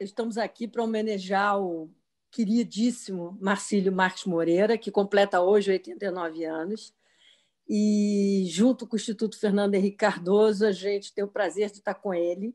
[0.00, 1.90] estamos aqui para homenagear o
[2.30, 6.94] queridíssimo Marcílio Marques Moreira, que completa hoje 89 anos.
[7.68, 11.94] E, junto com o Instituto Fernando Henrique Cardoso, a gente tem o prazer de estar
[11.94, 12.54] com ele.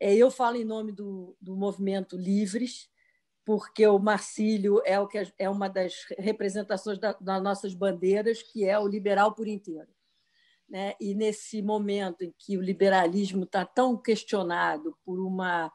[0.00, 2.88] É, eu falo em nome do, do movimento Livres,
[3.44, 8.64] porque o Marcílio é, o que é uma das representações da, das nossas bandeiras, que
[8.64, 9.88] é o liberal por inteiro.
[10.68, 10.94] Né?
[11.00, 15.72] E nesse momento em que o liberalismo está tão questionado por uma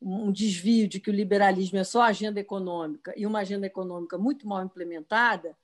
[0.00, 4.48] um desvio de que o liberalismo é só agenda econômica e uma agenda econômica muito
[4.48, 5.56] mal implementada,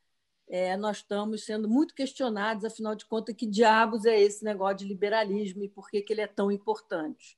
[0.48, 4.84] é, nós estamos sendo muito questionados, afinal de contas, que diabos é esse negócio de
[4.84, 7.37] liberalismo e por que, que ele é tão importante.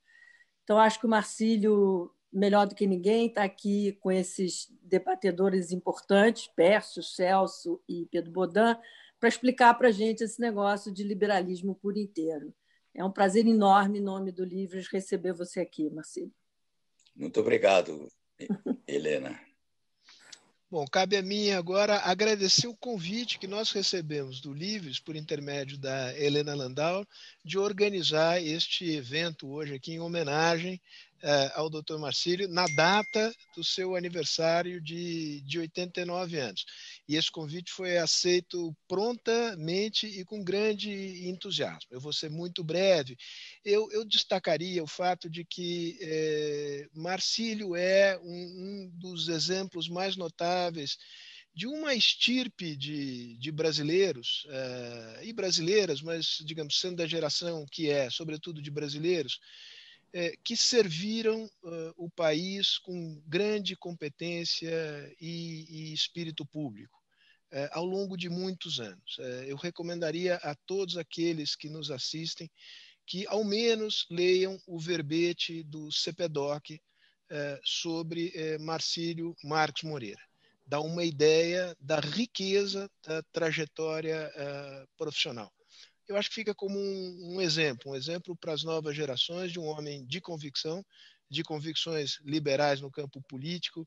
[0.64, 6.48] Então, acho que o Marcílio, melhor do que ninguém, está aqui com esses debatedores importantes,
[6.48, 8.76] Pércio, Celso e Pedro Bodan,
[9.18, 12.52] para explicar para a gente esse negócio de liberalismo por inteiro.
[12.94, 16.32] É um prazer enorme, em nome do Livros, receber você aqui, Marcílio.
[17.18, 18.08] Muito obrigado,
[18.86, 19.38] Helena.
[20.70, 25.78] Bom, cabe a mim agora agradecer o convite que nós recebemos do Livres, por intermédio
[25.78, 27.06] da Helena Landau,
[27.42, 30.78] de organizar este evento hoje aqui em homenagem
[31.22, 31.96] uh, ao Dr.
[31.98, 36.64] Marcílio, na data do seu aniversário de, de 89 anos.
[37.08, 41.88] E esse convite foi aceito prontamente e com grande entusiasmo.
[41.90, 43.16] Eu vou ser muito breve.
[43.64, 50.16] Eu, eu destacaria o fato de que é, Marcílio é um, um dos exemplos mais
[50.16, 50.96] notáveis
[51.58, 57.90] de uma estirpe de, de brasileiros uh, e brasileiras, mas, digamos, sendo da geração que
[57.90, 59.40] é, sobretudo de brasileiros,
[60.12, 64.70] é, que serviram uh, o país com grande competência
[65.20, 66.98] e, e espírito público
[67.50, 69.18] é, ao longo de muitos anos.
[69.18, 72.50] É, eu recomendaria a todos aqueles que nos assistem
[73.06, 76.78] que, ao menos, leiam o verbete do CEPEDOC
[77.62, 80.20] sobre Marcílio Marques Moreira.
[80.66, 84.30] Dá uma ideia da riqueza da trajetória
[84.96, 85.52] profissional
[86.08, 89.60] eu acho que fica como um, um exemplo, um exemplo para as novas gerações de
[89.60, 90.84] um homem de convicção,
[91.30, 93.86] de convicções liberais no campo político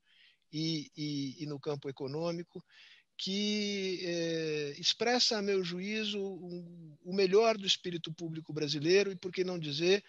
[0.52, 2.64] e, e, e no campo econômico,
[3.18, 9.32] que é, expressa, a meu juízo, um, o melhor do espírito público brasileiro e, por
[9.32, 10.04] que não dizer,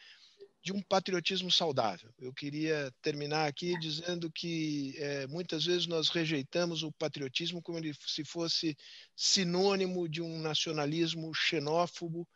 [0.63, 2.15] de um patriotismo saudável.
[2.19, 8.25] Eu queria terminar aqui dizendo que é, muitas vezes nós rejeitamos o patriotismo como se
[8.25, 8.77] fosse
[9.17, 12.29] sinônimo de um nacionalismo xenófobo,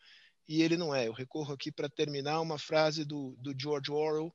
[0.48, 1.06] e ele não é.
[1.06, 4.34] Eu recorro aqui para terminar uma frase do, do George Orwell,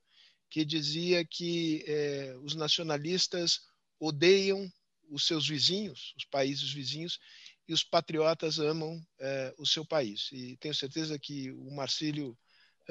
[0.50, 3.59] que dizia que é, os nacionalistas
[4.00, 4.72] odeiam
[5.09, 7.19] os seus vizinhos, os países vizinhos,
[7.68, 10.30] e os patriotas amam é, o seu país.
[10.31, 12.38] E tenho certeza que o Marcílio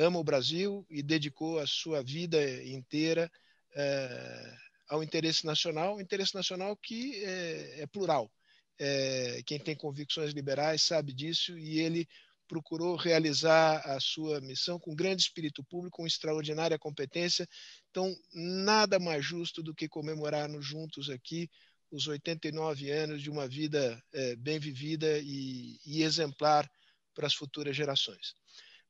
[0.01, 3.31] ama o Brasil e dedicou a sua vida inteira
[3.75, 4.57] é,
[4.89, 8.31] ao interesse nacional, o interesse nacional que é, é plural.
[8.79, 12.09] É, quem tem convicções liberais sabe disso e ele
[12.49, 17.47] procurou realizar a sua missão com grande espírito público, com extraordinária competência.
[17.91, 21.49] Então, nada mais justo do que comemorarmos juntos aqui
[21.91, 26.69] os 89 anos de uma vida é, bem vivida e, e exemplar
[27.15, 28.35] para as futuras gerações.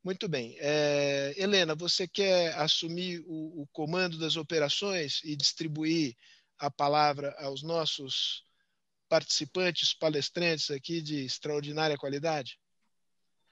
[0.02, 0.56] Muito bem.
[0.58, 6.16] É, Helena, você quer assumir o, o, comando das operações e distribuir
[6.58, 8.44] a palavra aos nossos
[9.08, 12.58] participantes, palestrantes aqui de extraordinária qualidade?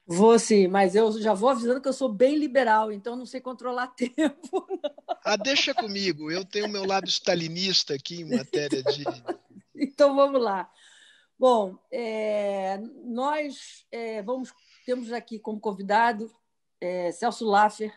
[0.07, 3.43] Vou sim, mas eu já vou avisando que eu sou bem liberal, então não sei
[3.43, 4.67] controlar tempo.
[5.23, 9.05] Ah, deixa comigo, eu tenho o meu lado stalinista aqui em matéria de.
[9.77, 10.71] então vamos lá.
[11.39, 14.51] Bom, é, nós é, vamos
[14.89, 16.31] temos aqui como convidado
[16.81, 17.93] é, Celso Laffer,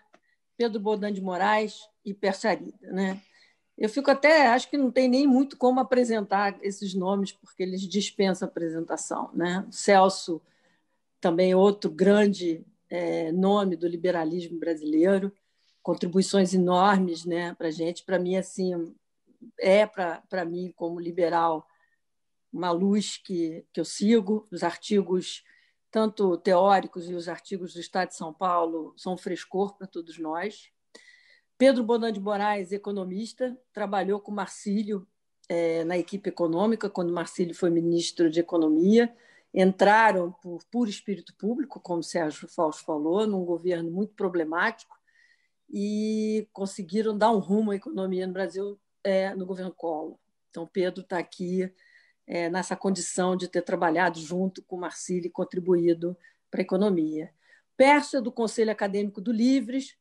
[0.58, 2.92] Pedro Bodan de Moraes e Persarida.
[2.92, 3.22] Né?
[3.78, 7.88] Eu fico até, acho que não tem nem muito como apresentar esses nomes, porque eles
[7.88, 9.32] dispensam apresentação.
[9.34, 9.66] Né?
[9.72, 10.42] Celso,
[11.22, 15.32] também outro grande é, nome do liberalismo brasileiro,
[15.82, 18.04] contribuições enormes né, para a gente.
[18.04, 18.94] Para mim, assim,
[19.58, 21.66] é para mim, como liberal,
[22.52, 25.42] uma luz que, que eu sigo, os artigos
[25.92, 30.72] tanto teóricos e os artigos do Estado de São Paulo são frescor para todos nós.
[31.58, 35.06] Pedro Bonan de Moraes, economista, trabalhou com Marcílio
[35.50, 39.14] é, na equipe econômica, quando Marcílio foi ministro de Economia.
[39.54, 44.98] Entraram por puro espírito público, como Sérgio Fausto falou, num governo muito problemático
[45.70, 50.18] e conseguiram dar um rumo à economia no Brasil é, no governo Collor.
[50.50, 51.72] Então, Pedro está aqui
[52.32, 56.18] é, nessa condição de ter trabalhado junto com Marcílio e contribuído
[56.50, 57.30] para a economia.
[57.76, 59.98] Persa, do Conselho Acadêmico do Livres,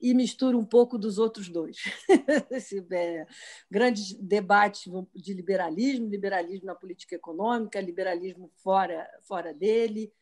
[0.00, 1.76] e mistura um pouco dos outros dois.
[2.50, 3.26] Esse, é,
[3.70, 10.12] grandes debates de liberalismo, liberalismo na política econômica, liberalismo fora, fora dele.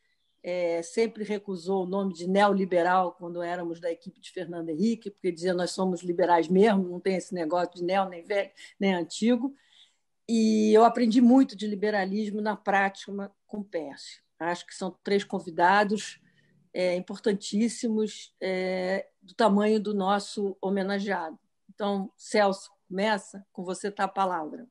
[0.43, 5.33] É, sempre recusou o nome de neoliberal quando éramos da equipe de Fernando Henrique, porque
[5.33, 9.55] dizia nós somos liberais mesmo, não tem esse negócio de neo, nem velho, nem antigo.
[10.29, 14.23] E eu aprendi muito de liberalismo na prática com Pércio.
[14.39, 16.21] Acho que são três convidados
[16.75, 21.39] é, importantíssimos é, do tamanho do nosso homenageado.
[21.73, 24.67] Então, Celso, começa, com você está a palavra.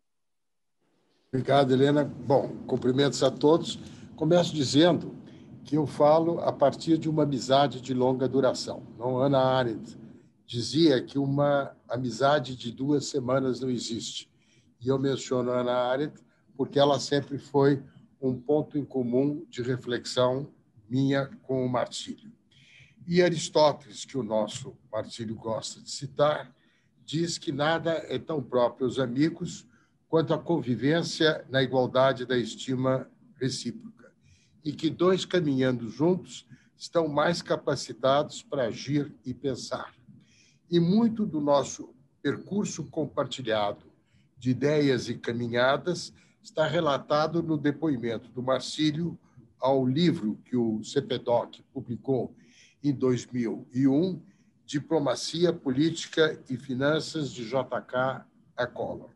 [1.29, 2.03] Obrigado, Helena.
[2.03, 3.79] Bom, cumprimentos a todos.
[4.15, 5.15] Começo dizendo
[5.63, 8.83] que eu falo a partir de uma amizade de longa duração.
[8.97, 9.97] Não, Ana Arendt
[10.45, 14.29] dizia que uma amizade de duas semanas não existe.
[14.85, 16.23] E eu menciono Ana Arendt
[16.55, 17.83] porque ela sempre foi
[18.21, 20.53] um ponto em comum de reflexão
[20.87, 22.31] minha com o Martírio.
[23.07, 26.55] E Aristóteles, que o nosso Martírio gosta de citar,
[27.03, 29.67] diz que nada é tão próprio aos amigos
[30.07, 33.09] quanto a convivência na igualdade da estima
[33.41, 34.13] recíproca,
[34.63, 36.47] e que dois caminhando juntos
[36.77, 39.95] estão mais capacitados para agir e pensar.
[40.69, 41.89] E muito do nosso
[42.21, 43.94] percurso compartilhado
[44.37, 49.17] de ideias e caminhadas está relatado no depoimento do Marcílio
[49.59, 52.35] ao livro que o CPDOC publicou
[52.83, 54.21] em 2001,
[54.65, 59.09] Diplomacia, Política e Finanças de JK a Collor.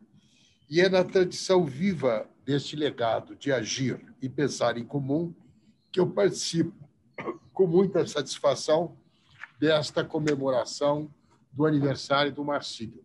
[0.68, 5.34] E é na tradição viva deste legado de agir e pensar em comum
[5.92, 6.74] que eu participo
[7.52, 8.96] com muita satisfação
[9.58, 11.12] desta comemoração
[11.52, 13.04] do aniversário do Marcílio,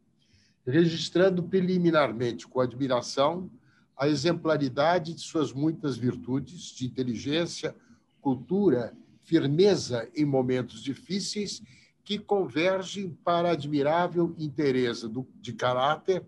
[0.66, 3.50] registrando preliminarmente com admiração
[3.98, 7.76] a exemplaridade de suas muitas virtudes de inteligência,
[8.20, 11.62] cultura, firmeza em momentos difíceis
[12.04, 15.10] que convergem para a admirável interesse
[15.42, 16.26] de caráter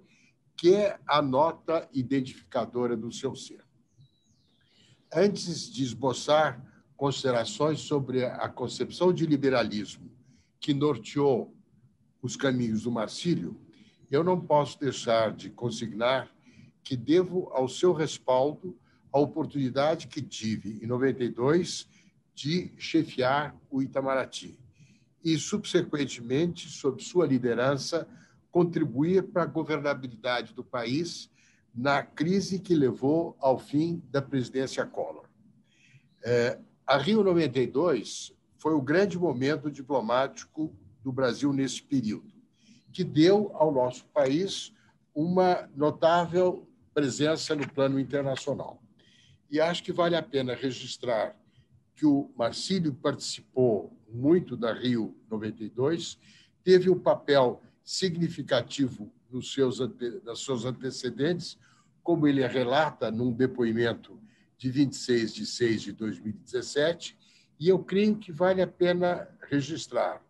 [0.55, 3.63] que é a nota identificadora do seu ser.
[5.13, 10.09] Antes de esboçar considerações sobre a concepção de liberalismo
[10.59, 11.55] que norteou
[12.23, 13.55] os caminhos do Marcílio,
[14.09, 16.29] eu não posso deixar de consignar
[16.83, 18.77] que devo ao seu respaldo
[19.11, 21.87] a oportunidade que tive, em 92,
[22.33, 24.57] de chefiar o Itamaraty
[25.23, 28.07] e, subsequentemente, sob sua liderança,
[28.51, 31.29] contribuir para a governabilidade do país
[31.73, 35.25] na crise que levou ao fim da presidência Collor.
[36.23, 42.33] É, a Rio 92 foi o grande momento diplomático do Brasil nesse período,
[42.91, 44.73] que deu ao nosso país
[45.13, 48.81] uma notável presença no plano internacional.
[49.49, 51.35] E acho que vale a pena registrar
[51.95, 56.17] que o Marcílio participou muito da Rio 92,
[56.63, 59.79] teve um papel significativo nos seus,
[60.23, 61.57] nos seus antecedentes,
[62.03, 64.19] como ele relata num depoimento
[64.57, 67.17] de 26 de 6 de 2017,
[67.59, 70.21] e eu creio que vale a pena registrar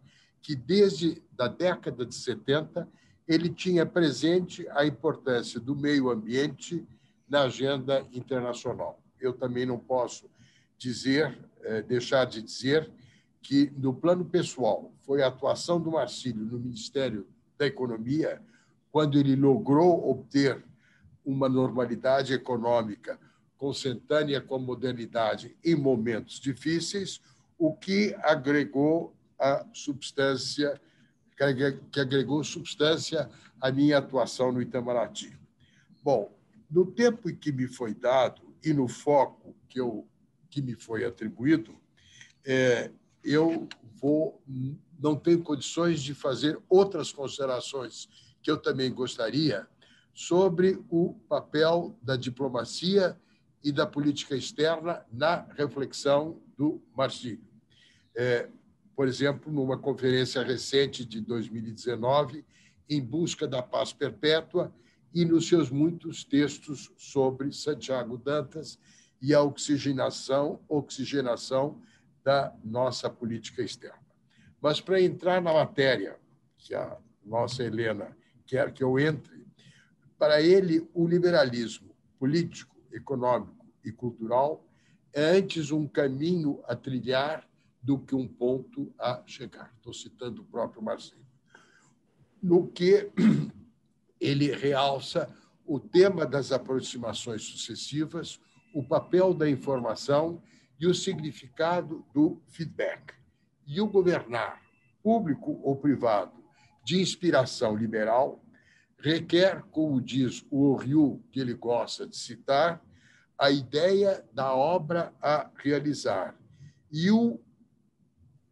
[0.48, 2.88] que desde a década de 70
[3.28, 6.88] ele tinha presente a importância do meio ambiente
[7.28, 8.98] na agenda internacional.
[9.20, 10.30] Eu também não posso
[10.78, 12.90] dizer, eh, deixar de dizer
[13.42, 17.28] que no plano pessoal foi a atuação do Marcílio no Ministério
[17.58, 18.42] da Economia
[18.90, 20.64] quando ele logrou obter
[21.26, 23.20] uma normalidade econômica
[23.58, 27.20] consentânea com a modernidade em momentos difíceis,
[27.58, 30.80] o que agregou a substância
[31.92, 33.30] que agregou substância
[33.62, 35.38] à minha atuação no Itamaraty.
[36.04, 36.36] Bom,
[36.70, 40.08] no tempo em que me foi dado e no foco que, eu,
[40.50, 41.80] que me foi atribuído,
[42.44, 42.92] é,
[43.24, 43.68] eu
[44.02, 44.42] vou
[45.00, 48.10] não tenho condições de fazer outras considerações
[48.42, 49.68] que eu também gostaria
[50.14, 53.16] sobre o papel da diplomacia
[53.64, 57.46] e da política externa na reflexão do Marcílio.
[58.16, 58.50] É,
[58.98, 62.44] por exemplo, numa conferência recente de 2019,
[62.90, 64.74] em busca da paz perpétua,
[65.14, 68.80] e nos seus muitos textos sobre Santiago Dantas
[69.22, 71.80] e a oxigenação, oxigenação
[72.24, 74.02] da nossa política externa.
[74.60, 76.20] Mas para entrar na matéria
[76.58, 79.46] que a nossa Helena quer que eu entre,
[80.18, 84.68] para ele o liberalismo político, econômico e cultural
[85.14, 87.48] é antes um caminho a trilhar
[87.88, 89.74] do que um ponto a chegar.
[89.78, 91.26] Estou citando o próprio Marcelo.
[92.44, 93.10] No que
[94.20, 95.34] ele realça
[95.66, 98.42] o tema das aproximações sucessivas,
[98.74, 100.44] o papel da informação
[100.78, 103.14] e o significado do feedback.
[103.66, 104.62] E o governar
[105.02, 106.44] público ou privado,
[106.84, 108.44] de inspiração liberal,
[109.00, 112.84] requer, como diz o Ryu, que ele gosta de citar,
[113.40, 116.38] a ideia da obra a realizar
[116.92, 117.40] e o,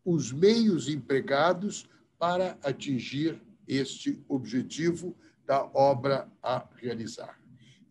[0.06, 7.40] os meios empregados para atingir este objetivo da obra a realizar.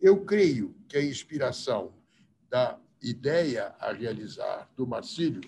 [0.01, 1.93] Eu creio que a inspiração
[2.49, 5.41] da ideia a realizar do Marcílio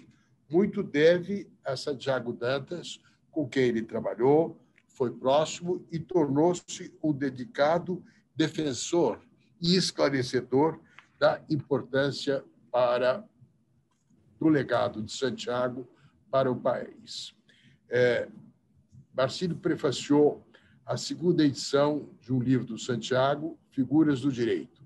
[0.49, 8.03] muito deve a Santiago Dantas, com quem ele trabalhou, foi próximo e tornou-se um dedicado
[8.35, 9.21] defensor
[9.61, 10.79] e esclarecedor
[11.19, 13.23] da importância para
[14.39, 15.87] do legado de Santiago
[16.29, 17.33] para o país.
[17.89, 18.27] É,
[19.61, 20.45] prefaciou
[20.85, 24.81] a segunda edição de um livro do Santiago, Figuras do Direito,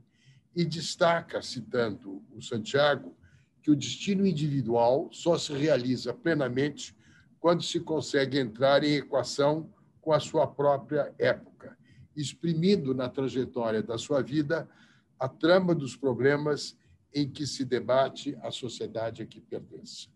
[0.56, 3.16] e destaca, citando o Santiago,
[3.62, 6.96] que o destino individual só se realiza plenamente
[7.40, 9.70] quando se consegue entrar em equação
[10.02, 11.78] com a sua própria época,
[12.16, 14.68] exprimindo na trajetória da sua vida
[15.20, 16.76] a trama dos problemas
[17.14, 20.10] em que se debate a sociedade a que pertence.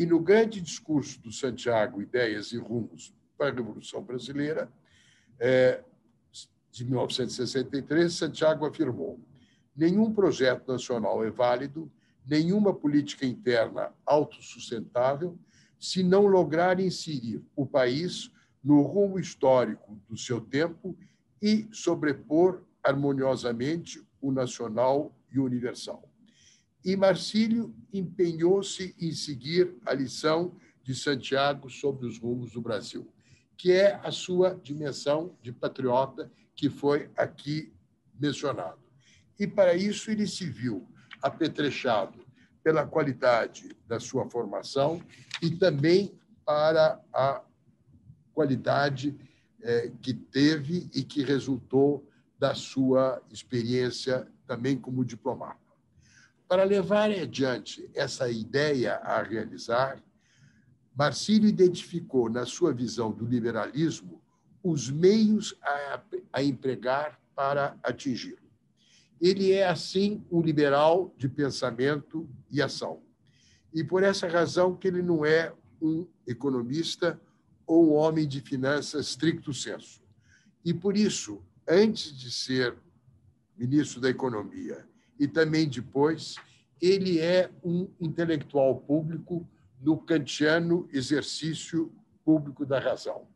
[0.00, 4.72] E no grande discurso do Santiago, Ideias e Rumos para a Revolução Brasileira,
[5.38, 5.84] é,
[6.70, 9.20] de 1963, Santiago afirmou:
[9.76, 11.92] nenhum projeto nacional é válido,
[12.26, 15.38] nenhuma política interna autossustentável,
[15.78, 18.32] se não lograr inserir o país
[18.64, 20.96] no rumo histórico do seu tempo
[21.42, 26.09] e sobrepor harmoniosamente o nacional e o universal.
[26.84, 33.06] E Marcílio empenhou-se em seguir a lição de Santiago sobre os rumos do Brasil,
[33.56, 37.72] que é a sua dimensão de patriota que foi aqui
[38.18, 38.80] mencionado.
[39.38, 40.86] E para isso ele se viu
[41.22, 42.24] apetrechado
[42.62, 45.02] pela qualidade da sua formação
[45.42, 47.42] e também para a
[48.32, 49.16] qualidade
[49.62, 52.06] é, que teve e que resultou
[52.38, 55.69] da sua experiência também como diplomata.
[56.50, 60.02] Para levar adiante essa ideia a realizar,
[60.92, 64.20] Marcílio identificou, na sua visão do liberalismo,
[64.60, 66.02] os meios a,
[66.32, 68.50] a empregar para atingi-lo.
[69.20, 73.00] Ele é, assim, um liberal de pensamento e ação.
[73.72, 77.20] E por essa razão que ele não é um economista
[77.64, 80.02] ou um homem de finanças stricto sensu.
[80.64, 82.76] E por isso, antes de ser
[83.56, 84.89] ministro da Economia
[85.20, 86.36] e também depois,
[86.80, 89.46] ele é um intelectual público
[89.78, 91.92] no kantiano exercício
[92.24, 93.28] público da razão.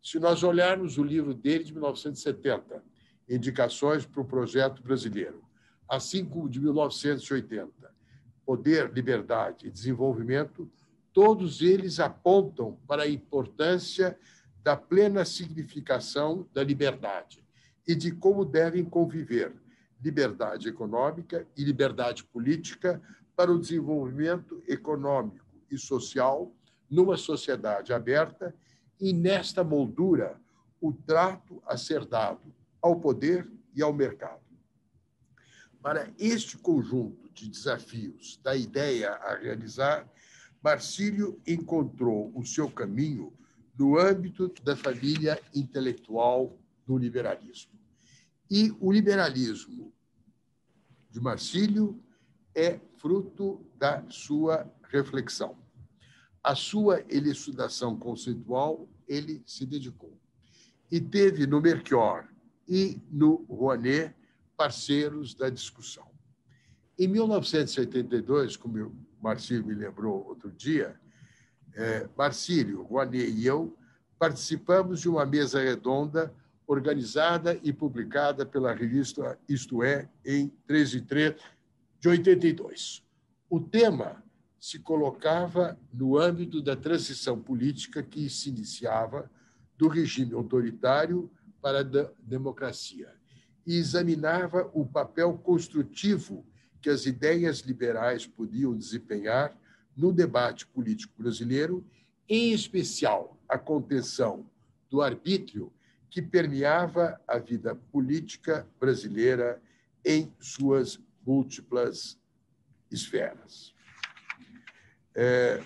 [0.00, 2.80] Se nós olharmos o livro dele de 1970,
[3.28, 5.42] Indicações para o Projeto Brasileiro,
[5.88, 7.72] assim como de 1980,
[8.44, 10.70] Poder, Liberdade e Desenvolvimento,
[11.12, 14.16] todos eles apontam para a importância
[14.62, 17.44] da plena significação da liberdade
[17.84, 19.52] e de como devem conviver
[20.02, 23.00] liberdade econômica e liberdade política
[23.34, 26.54] para o desenvolvimento econômico e social
[26.88, 28.54] numa sociedade aberta
[29.00, 30.40] e, nesta moldura,
[30.80, 34.40] o trato a ser dado ao poder e ao mercado.
[35.82, 40.08] Para este conjunto de desafios da ideia a realizar,
[40.62, 43.32] Marcílio encontrou o seu caminho
[43.78, 47.75] no âmbito da família intelectual do liberalismo.
[48.50, 49.92] E o liberalismo
[51.10, 52.00] de Marcílio
[52.54, 55.58] é fruto da sua reflexão.
[56.42, 60.16] A sua elucidação conceitual ele se dedicou.
[60.90, 62.28] E teve no Melchior
[62.68, 64.14] e no Rouanet
[64.56, 66.06] parceiros da discussão.
[66.98, 70.98] Em 1982, como o Marcílio me lembrou outro dia,
[71.74, 73.76] é, Marcílio, Rouanet e eu
[74.18, 76.34] participamos de uma mesa redonda
[76.66, 81.34] organizada e publicada pela revista Isto É, em 13 de 3
[82.00, 83.04] de 82.
[83.48, 84.22] O tema
[84.58, 89.30] se colocava no âmbito da transição política que se iniciava
[89.78, 91.30] do regime autoritário
[91.62, 93.12] para a democracia
[93.66, 96.46] e examinava o papel construtivo
[96.80, 99.56] que as ideias liberais podiam desempenhar
[99.96, 101.84] no debate político brasileiro,
[102.28, 104.48] em especial a contenção
[104.90, 105.72] do arbítrio
[106.10, 109.60] que permeava a vida política brasileira
[110.04, 112.18] em suas múltiplas
[112.90, 113.74] esferas.
[115.14, 115.62] É,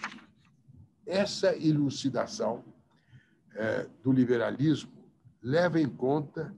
[1.07, 2.65] essa elucidação
[3.55, 4.93] é, do liberalismo
[5.43, 6.55] leva em conta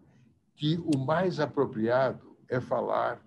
[0.55, 3.21] que o mais apropriado é falar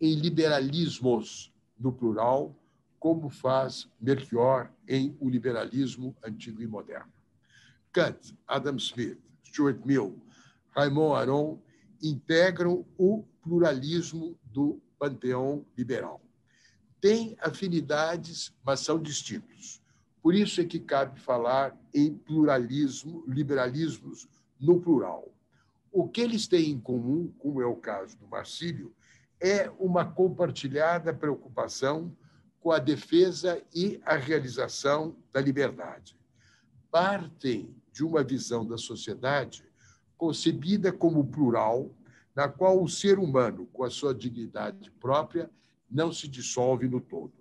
[0.00, 2.54] em liberalismos, no plural,
[2.98, 7.12] como faz Melchior em O Liberalismo Antigo e Moderno.
[7.92, 9.18] Kant, Adam Smith,
[9.56, 10.20] Stuart Mill,
[10.76, 11.58] Raymond Aron
[12.02, 16.20] integram o pluralismo do panteão liberal.
[17.00, 19.80] Têm afinidades, mas são distintos.
[20.22, 24.28] Por isso é que cabe falar em pluralismo, liberalismos
[24.60, 25.32] no plural.
[25.90, 28.94] O que eles têm em comum, como é o caso do Marcílio,
[29.40, 32.14] é uma compartilhada preocupação
[32.60, 36.18] com a defesa e a realização da liberdade.
[36.90, 39.64] Partem de uma visão da sociedade
[40.18, 41.90] concebida como plural,
[42.34, 45.50] na qual o ser humano, com a sua dignidade própria,
[45.90, 47.32] não se dissolve no todo.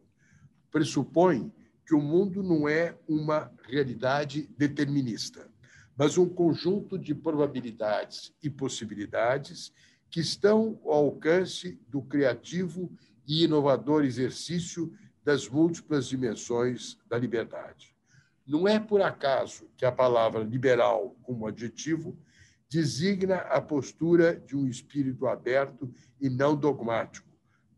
[0.72, 1.52] Pressupõe
[1.86, 5.52] que o mundo não é uma realidade determinista,
[5.98, 9.74] mas um conjunto de probabilidades e possibilidades
[10.10, 12.90] que estão ao alcance do criativo
[13.28, 17.95] e inovador exercício das múltiplas dimensões da liberdade.
[18.46, 22.18] Não é por acaso que a palavra liberal, como adjetivo,
[22.70, 27.28] designa a postura de um espírito aberto e não dogmático,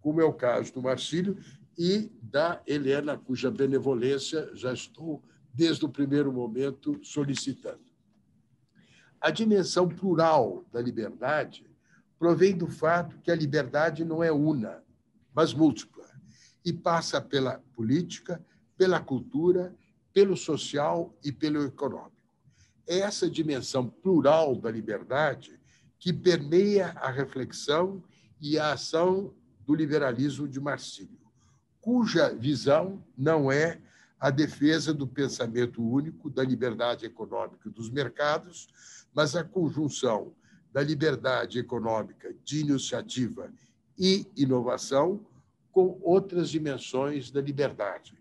[0.02, 1.38] como é o caso do Marcílio
[1.78, 7.86] e da Helena, cuja benevolência já estou, desde o primeiro momento, solicitando.
[9.22, 11.66] A dimensão plural da liberdade
[12.20, 14.84] provém do fato que a liberdade não é una,
[15.34, 16.06] mas múltipla,
[16.66, 18.44] e passa pela política,
[18.76, 19.76] pela cultura,
[20.18, 22.26] pelo social e pelo econômico.
[22.88, 25.60] É essa dimensão plural da liberdade
[26.00, 28.04] que permeia a reflexão
[28.42, 29.32] e a ação
[29.64, 31.20] do liberalismo de Marcílio,
[31.80, 33.80] cuja visão não é
[34.20, 38.68] a defesa do pensamento único, da liberdade econômica dos mercados,
[39.14, 40.34] mas a conjunção
[40.74, 43.54] da liberdade econômica de iniciativa
[43.96, 45.24] e inovação
[45.72, 48.18] com outras dimensões da liberdade,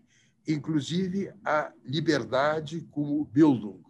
[0.47, 3.83] inclusive a liberdade como Bildung,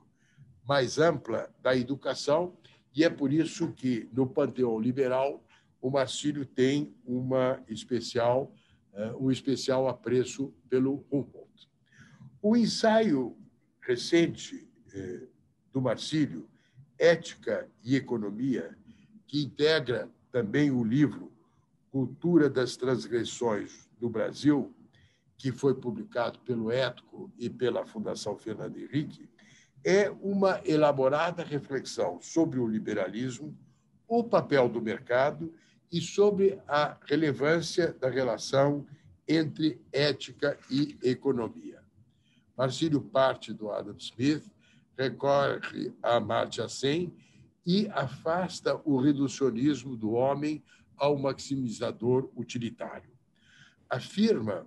[0.67, 2.57] mais ampla da educação,
[2.95, 5.43] e é por isso que no panteão liberal
[5.79, 8.51] o Marcílio tem uma especial
[8.97, 11.69] eh, um especial apreço pelo Humboldt.
[12.41, 13.37] O ensaio
[13.79, 15.27] recente eh,
[15.71, 16.49] do Marcílio,
[16.97, 18.75] Ética e Economia,
[19.27, 21.31] que integra também o livro
[21.91, 24.73] Cultura das Transgressões no Brasil,
[25.37, 29.29] que foi publicado pelo Ético e pela Fundação Fernando Henrique,
[29.85, 33.55] é uma elaborada reflexão sobre o liberalismo,
[34.07, 35.53] o papel do mercado
[35.91, 38.85] e sobre a relevância da relação
[39.27, 41.81] entre ética e economia.
[42.57, 44.43] Marcílio parte do Adam Smith,
[44.97, 47.13] recorre a Amartya Sen
[47.65, 50.63] e afasta o reducionismo do homem
[50.95, 53.11] ao maximizador utilitário.
[53.89, 54.65] Afirma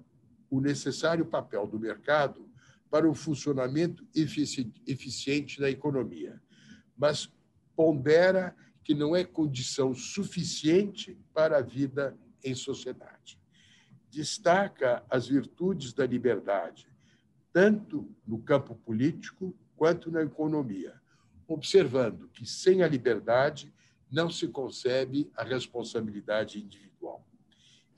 [0.51, 2.51] o necessário papel do mercado
[2.91, 6.43] para o funcionamento eficiente da economia,
[6.97, 7.33] mas
[7.77, 13.39] pondera que não é condição suficiente para a vida em sociedade.
[14.11, 16.89] Destaca as virtudes da liberdade,
[17.53, 21.01] tanto no campo político quanto na economia,
[21.47, 23.73] observando que sem a liberdade
[24.11, 27.25] não se concebe a responsabilidade individual.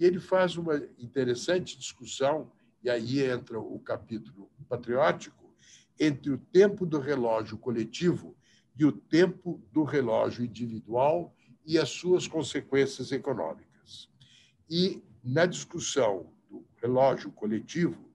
[0.03, 2.51] Ele faz uma interessante discussão,
[2.83, 5.55] e aí entra o capítulo patriótico,
[6.01, 8.37] entre o tempo do relógio coletivo
[8.77, 11.33] e o tempo do relógio individual
[11.65, 14.11] e as suas consequências econômicas.
[14.69, 18.11] E, na discussão do relógio coletivo,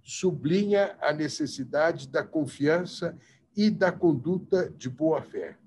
[0.00, 3.18] sublinha a necessidade da confiança
[3.56, 5.58] e da conduta de boa-fé,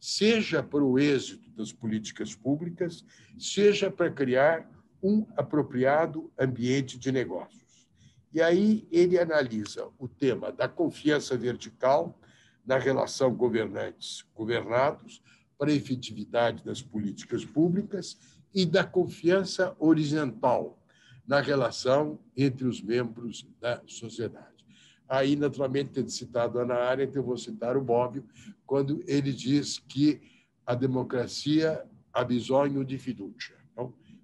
[0.00, 3.04] seja para o êxito das políticas públicas,
[3.38, 4.68] seja para criar
[5.02, 7.88] um apropriado ambiente de negócios.
[8.32, 12.18] E aí ele analisa o tema da confiança vertical
[12.64, 15.22] na relação governantes-governados
[15.58, 18.16] para a efetividade das políticas públicas
[18.54, 20.78] e da confiança horizontal
[21.26, 24.64] na relação entre os membros da sociedade.
[25.08, 28.24] Aí, naturalmente, tendo citado a Ana Arendt, eu vou citar o Bobbio,
[28.64, 30.20] quando ele diz que
[30.64, 33.59] a democracia ha bisogno de fiducia.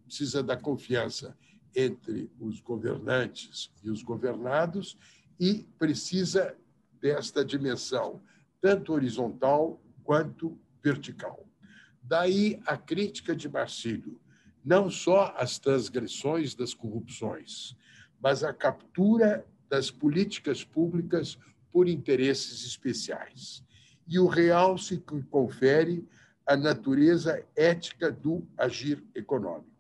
[0.07, 1.37] Precisa da confiança
[1.75, 4.97] entre os governantes e os governados
[5.39, 6.57] e precisa
[7.01, 8.23] desta dimensão,
[8.61, 11.47] tanto horizontal quanto vertical.
[12.03, 14.19] Daí a crítica de Marcílio,
[14.65, 17.77] não só às transgressões das corrupções,
[18.21, 21.39] mas à captura das políticas públicas
[21.71, 23.63] por interesses especiais.
[24.09, 24.99] E o real se
[25.31, 26.09] confere
[26.47, 29.76] a natureza ética do agir econômico,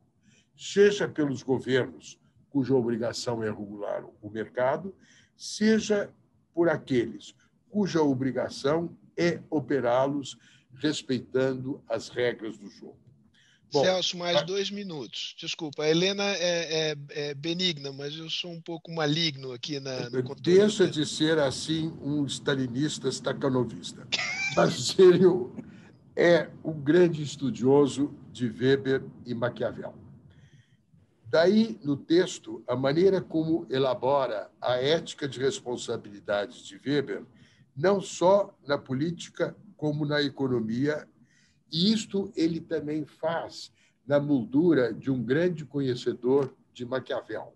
[0.56, 4.94] seja pelos governos, cuja obrigação é regular o mercado,
[5.36, 6.10] seja
[6.54, 7.34] por aqueles
[7.76, 10.38] cuja obrigação é operá-los
[10.74, 12.96] respeitando as regras do jogo.
[13.70, 15.34] Bom, Celso, mais dois minutos.
[15.38, 20.08] Desculpa, a Helena é, é, é, benigna, mas eu sou um pouco maligno aqui na,
[20.08, 24.06] no Deixa de ser assim um stalinista staccanovista.
[24.54, 25.54] Basílio
[26.14, 30.05] é um grande estudioso de Weber e Maquiavel.
[31.28, 37.24] Daí, no texto, a maneira como elabora a ética de responsabilidade de Weber,
[37.76, 41.06] não só na política, como na economia
[41.70, 43.72] e isto ele também faz
[44.06, 47.54] na moldura de um grande conhecedor de Maquiavel.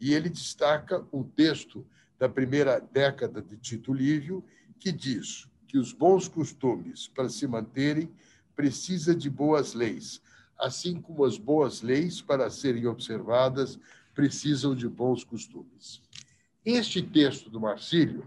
[0.00, 1.86] E ele destaca um texto
[2.18, 4.44] da primeira década de Tito Livio
[4.78, 8.10] que diz que os bons costumes, para se manterem,
[8.54, 10.20] precisa de boas leis,
[10.58, 13.78] assim como as boas leis, para serem observadas,
[14.14, 16.02] precisam de bons costumes.
[16.64, 18.26] Este texto do Marcílio,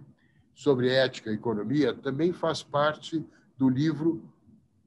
[0.56, 3.24] sobre ética e economia, também faz parte
[3.58, 4.24] do livro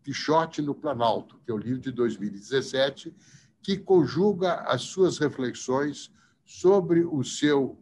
[0.03, 3.15] Quixote no Planalto, que é o livro de 2017,
[3.63, 6.11] que conjuga as suas reflexões
[6.45, 7.79] sobre o seu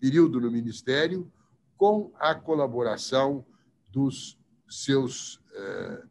[0.00, 1.30] período no ministério
[1.76, 3.44] com a colaboração
[3.88, 6.02] dos seus eh,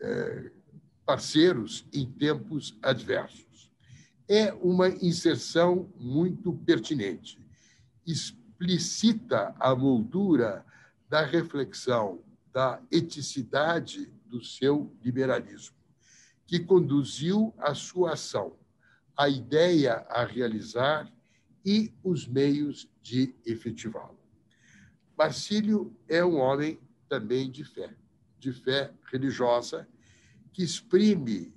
[0.00, 0.52] eh,
[1.12, 3.70] parceiros em tempos adversos.
[4.26, 7.38] É uma inserção muito pertinente.
[8.06, 10.64] Explicita a moldura
[11.10, 15.76] da reflexão da eticidade do seu liberalismo,
[16.46, 18.56] que conduziu a sua ação,
[19.14, 21.12] a ideia a realizar
[21.62, 24.18] e os meios de efetivá-lo.
[25.14, 27.94] Marcílio é um homem também de fé,
[28.38, 29.86] de fé religiosa,
[30.52, 31.52] que exprime,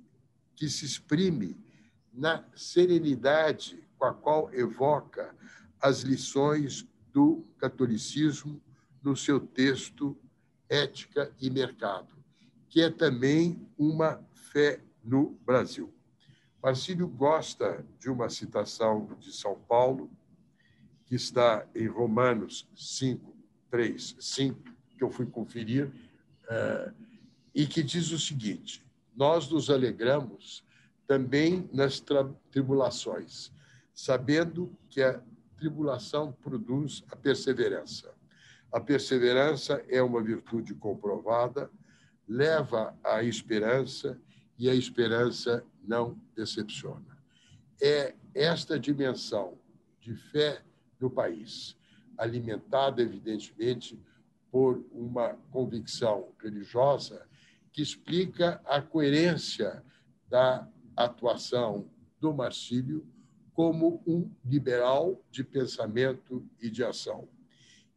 [0.54, 1.56] que se exprime
[2.12, 5.34] na serenidade com a qual evoca
[5.80, 8.60] as lições do catolicismo
[9.02, 10.16] no seu texto
[10.68, 12.16] Ética e Mercado,
[12.68, 15.92] que é também uma fé no Brasil.
[16.62, 20.10] Marcílio gosta de uma citação de São Paulo,
[21.04, 23.36] que está em Romanos 5,
[23.70, 24.60] 3, 5,
[24.96, 25.92] que eu fui conferir,
[26.48, 26.92] eh,
[27.54, 28.84] e que diz o seguinte:
[29.16, 30.62] Nós nos alegramos
[31.06, 32.02] também nas
[32.50, 33.50] tribulações,
[33.94, 35.20] sabendo que a
[35.56, 38.12] tribulação produz a perseverança.
[38.70, 41.70] A perseverança é uma virtude comprovada,
[42.28, 44.20] leva à esperança
[44.58, 47.16] e a esperança não decepciona.
[47.80, 49.58] É esta dimensão
[50.00, 50.62] de fé
[51.00, 51.76] no país,
[52.18, 53.98] alimentada, evidentemente,
[54.50, 57.26] por uma convicção religiosa,
[57.76, 59.84] que explica a coerência
[60.30, 63.06] da atuação do Marcílio
[63.52, 67.28] como um liberal de pensamento e de ação,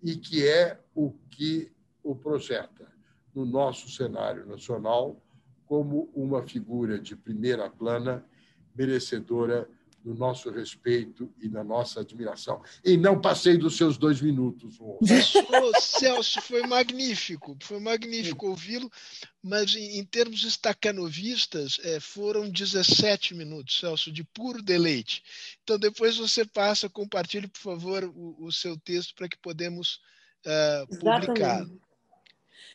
[0.04, 1.72] e que é o que
[2.04, 2.92] o projeta
[3.34, 5.24] no nosso cenário nacional
[5.66, 8.26] como uma figura de primeira plana,
[8.76, 9.70] merecedora
[10.04, 12.62] do nosso respeito e da nossa admiração.
[12.84, 14.78] E não passei dos seus dois minutos.
[14.80, 15.00] Oh,
[15.80, 18.90] Celso, foi magnífico, foi magnífico ouvi-lo,
[19.42, 25.24] mas em, em, termos estacanovistas, é, foram 17 minutos, Celso, de puro deleite.
[25.64, 30.00] Então, depois você passa, compartilhe, por favor, o, o seu texto para que podemos
[30.46, 31.80] uh, publicá-lo.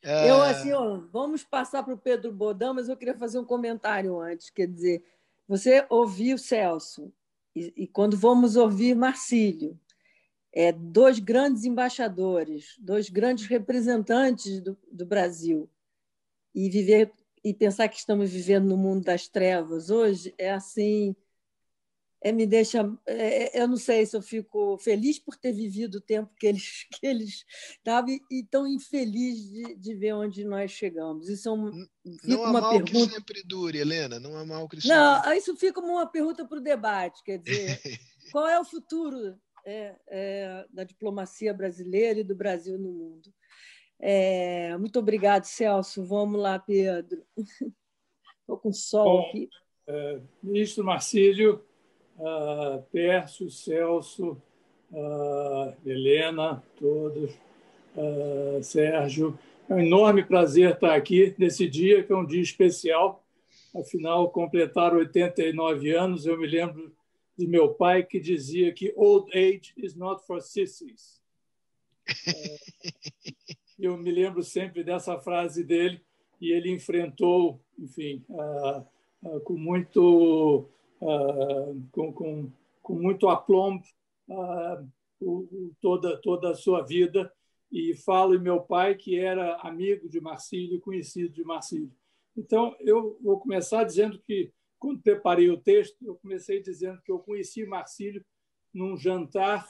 [0.02, 0.30] É...
[0.30, 4.20] Eu, assim, ó, vamos passar para o Pedro Bodão, mas eu queria fazer um comentário
[4.20, 4.50] antes.
[4.50, 5.02] Quer dizer,
[5.46, 7.12] você ouviu Celso,
[7.54, 9.78] e, e quando vamos ouvir Marcílio,
[10.52, 15.68] é, dois grandes embaixadores, dois grandes representantes do, do Brasil,
[16.54, 17.12] e viver
[17.44, 21.14] e pensar que estamos vivendo no mundo das trevas hoje é assim
[22.24, 22.90] é, me deixa.
[23.06, 26.46] É, é, eu não sei se eu fico feliz por ter vivido o tempo que
[26.46, 27.44] eles que eles
[27.76, 31.28] estavam e, tão infeliz de, de ver onde nós chegamos.
[31.28, 31.86] Isso é um,
[32.24, 33.08] não há uma mal pergunta...
[33.08, 34.18] que sempre dure, Helena.
[34.18, 37.22] Não há mal que sempre Não, isso fica uma pergunta para o debate.
[37.22, 37.78] Quer dizer,
[38.32, 43.30] qual é o futuro é, é, da diplomacia brasileira e do Brasil no mundo?
[44.00, 46.02] É, muito obrigado, Celso.
[46.02, 47.22] Vamos lá, Pedro.
[48.40, 49.48] Estou com sol Bom, aqui.
[49.86, 51.62] É, ministro Marcílio,
[52.18, 54.40] uh, Pércio, Celso,
[54.92, 57.30] uh, Helena, todos,
[57.96, 59.38] uh, Sérgio.
[59.68, 63.24] É um enorme prazer estar aqui nesse dia, que é um dia especial.
[63.74, 66.92] Afinal, completar 89 anos, eu me lembro
[67.36, 71.20] de meu pai que dizia que old age is not for sissies.
[73.78, 76.00] eu me lembro sempre dessa frase dele
[76.40, 78.22] e ele enfrentou, enfim,
[79.44, 80.68] com muito
[81.00, 82.50] com, com,
[82.82, 83.82] com, muito aplombo
[85.20, 87.32] o, toda, toda a sua vida
[87.70, 91.90] e falo em meu pai, que era amigo de Marcílio, conhecido de Marcílio.
[92.36, 97.18] Então, eu vou começar dizendo que, quando preparei o texto, eu comecei dizendo que eu
[97.18, 98.24] conheci Marcílio
[98.72, 99.68] num jantar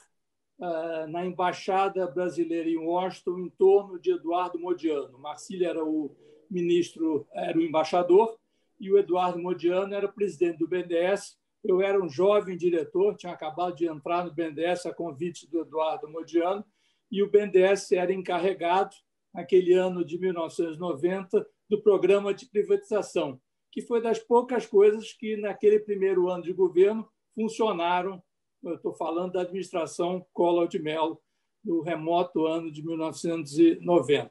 [0.59, 5.19] uh, na Embaixada Brasileira em Washington, em torno de Eduardo Modiano.
[5.19, 6.15] Marcílio era o
[6.51, 8.39] ministro, era o embaixador,
[8.81, 11.37] e o Eduardo Modiano era presidente do BNDES.
[11.63, 16.09] Eu era um jovem diretor, tinha acabado de entrar no BNDES a convite do Eduardo
[16.09, 16.65] Modiano,
[17.11, 18.95] e o BNDES era encarregado,
[19.33, 25.81] naquele ano de 1990, do programa de privatização, que foi das poucas coisas que, naquele
[25.81, 28.23] primeiro ano de governo, funcionaram.
[28.63, 31.21] Eu estou falando da administração Collor de Mello,
[31.63, 34.31] do remoto ano de 1990.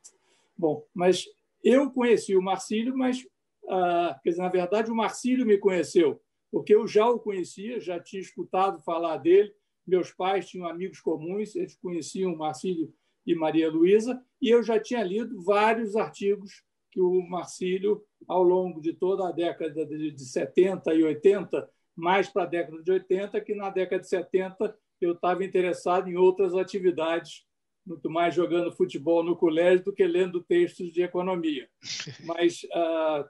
[0.57, 1.25] Bom, mas
[1.63, 3.25] eu conheci o Marcílio, mas,
[3.69, 6.21] ah, quer dizer, na verdade, o Marcílio me conheceu,
[6.51, 9.53] porque eu já o conhecia, já tinha escutado falar dele,
[9.85, 12.93] meus pais tinham amigos comuns, eles conheciam Marcílio
[13.25, 18.79] e Maria Luísa, e eu já tinha lido vários artigos que o Marcílio, ao longo
[18.79, 23.55] de toda a década de 70 e 80, mais para a década de 80, que
[23.55, 27.45] na década de 70 eu estava interessado em outras atividades,
[27.85, 31.67] muito mais jogando futebol no colégio do que lendo textos de economia.
[32.25, 33.27] Mas, ah,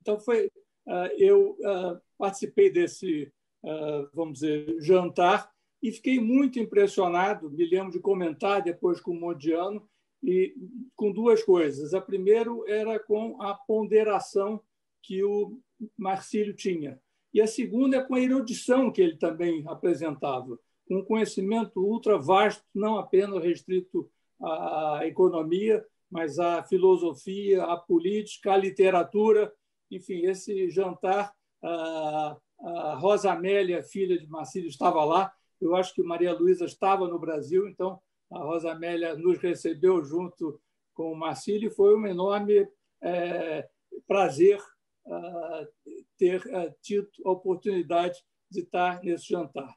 [0.00, 0.50] então, foi,
[0.86, 3.32] ah, eu ah, participei desse
[3.64, 5.50] ah, vamos dizer, jantar,
[5.82, 9.88] e fiquei muito impressionado, me lembro de comentar depois com o Modiano,
[10.22, 10.54] e
[10.94, 11.94] com duas coisas.
[11.94, 14.60] A primeira era com a ponderação
[15.02, 15.58] que o
[15.96, 17.00] Marcílio tinha.
[17.32, 20.58] E a segunda é com a erudição que ele também apresentava,
[20.90, 24.10] um conhecimento ultra vasto, não apenas restrito
[24.42, 29.52] à economia, mas à filosofia, à política, à literatura.
[29.90, 31.32] Enfim, esse jantar
[32.62, 35.32] a Rosa Amélia, filha de Marcílio, estava lá.
[35.60, 38.00] Eu acho que Maria Luísa estava no Brasil, então
[38.30, 40.60] a Rosa Amélia nos recebeu junto
[40.94, 42.68] com o Marcílio e foi um enorme
[43.02, 43.68] é,
[44.06, 44.58] prazer
[45.06, 49.74] uh, ter uh, tido a oportunidade de estar nesse jantar.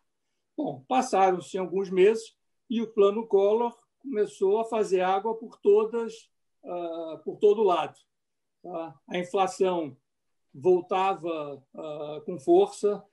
[0.55, 2.35] Bom, passaram-se alguns meses
[2.69, 6.29] e o Plano Collor começou a fazer água por todas,
[7.23, 7.95] por todo lado.
[8.61, 8.95] Tá?
[9.07, 9.97] A inflação
[10.53, 13.03] voltava uh, com força,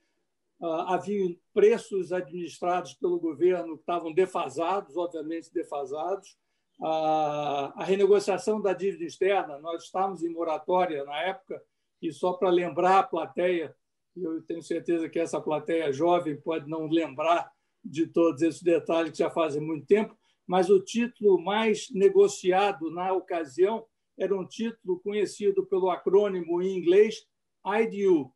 [0.59, 6.37] uh, havia preços administrados pelo governo que estavam defasados, obviamente defasados.
[6.79, 11.61] Uh, a renegociação da dívida externa, nós estávamos em moratória na época,
[12.01, 13.75] e só para lembrar a plateia,
[14.15, 17.51] eu tenho certeza que essa plateia jovem pode não lembrar
[17.83, 23.13] de todos esses detalhes que já fazem muito tempo, mas o título mais negociado na
[23.13, 23.85] ocasião
[24.17, 27.25] era um título conhecido pelo acrônimo em inglês
[27.65, 28.31] IDU,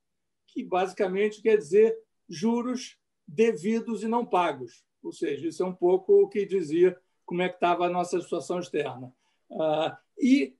[0.48, 4.84] que basicamente quer dizer juros devidos e não pagos.
[5.04, 8.20] Ou seja, isso é um pouco o que dizia como é que estava a nossa
[8.22, 9.14] situação externa.
[9.52, 10.56] Ah, e,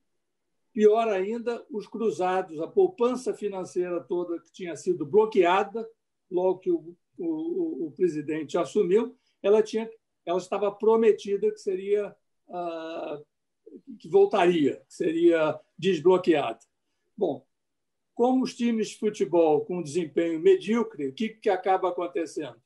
[0.72, 5.88] pior ainda, os cruzados, a poupança financeira toda que tinha sido bloqueada
[6.30, 9.88] logo que o, o, o presidente assumiu, ela, tinha,
[10.24, 12.14] ela estava prometida que seria
[12.48, 13.20] ah,
[13.98, 16.58] que voltaria, que seria desbloqueada.
[17.16, 17.44] Bom,
[18.16, 22.56] como os times de futebol com desempenho medíocre, o que, que acaba acontecendo?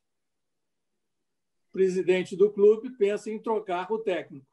[1.68, 4.46] O presidente do clube pensa em trocar o técnico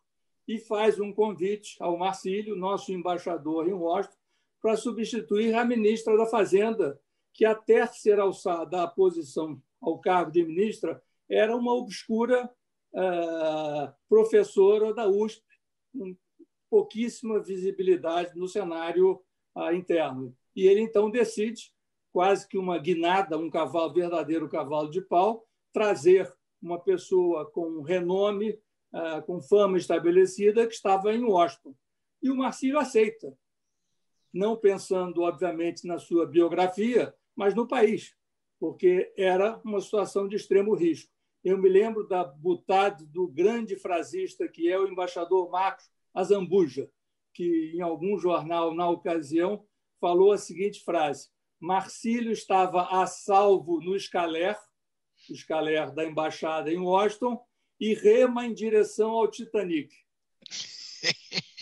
[0.48, 4.18] e faz um convite ao Marcílio, nosso embaixador em Washington,
[4.60, 7.00] para substituir a ministra da Fazenda,
[7.32, 12.50] que até ser alçada à posição ao cargo de ministra era uma obscura
[12.92, 15.46] uh, professora da USP,
[15.94, 16.18] com
[16.72, 19.22] pouquíssima visibilidade no cenário
[19.56, 20.36] uh, interno.
[20.58, 21.72] E ele então decide,
[22.12, 28.60] quase que uma guinada, um cavalo verdadeiro cavalo de pau, trazer uma pessoa com renome,
[28.91, 31.76] ah, com fama estabelecida, que estava em Washington.
[32.24, 33.38] E o Marcílio aceita,
[34.34, 38.15] não pensando, obviamente, na sua biografia, mas no país,
[38.60, 41.13] porque era uma situação de extremo risco.
[41.43, 46.89] Eu me lembro da butade do grande frasista que é o embaixador Marcos Azambuja,
[47.32, 49.63] que em algum jornal, na ocasião,
[50.00, 51.30] falou a seguinte frase:
[51.60, 54.58] Marcílio estava a salvo no Escaler,
[55.30, 57.44] o Escaler da embaixada em Washington,
[57.80, 59.94] e rema em direção ao Titanic.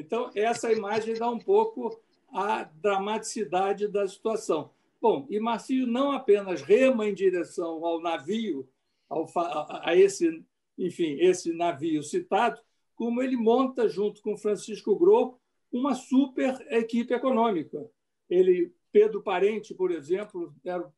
[0.00, 2.00] Então, essa imagem dá um pouco
[2.32, 4.70] a dramaticidade da situação.
[5.00, 8.68] Bom, e Marcílio não apenas rema em direção ao navio,
[9.08, 10.44] ao, a, a esse,
[10.78, 12.60] enfim, esse navio citado,
[12.94, 15.34] como ele monta junto com Francisco Gros
[15.72, 17.84] uma super equipe econômica.
[18.28, 20.54] Ele, Pedro Parente, por exemplo,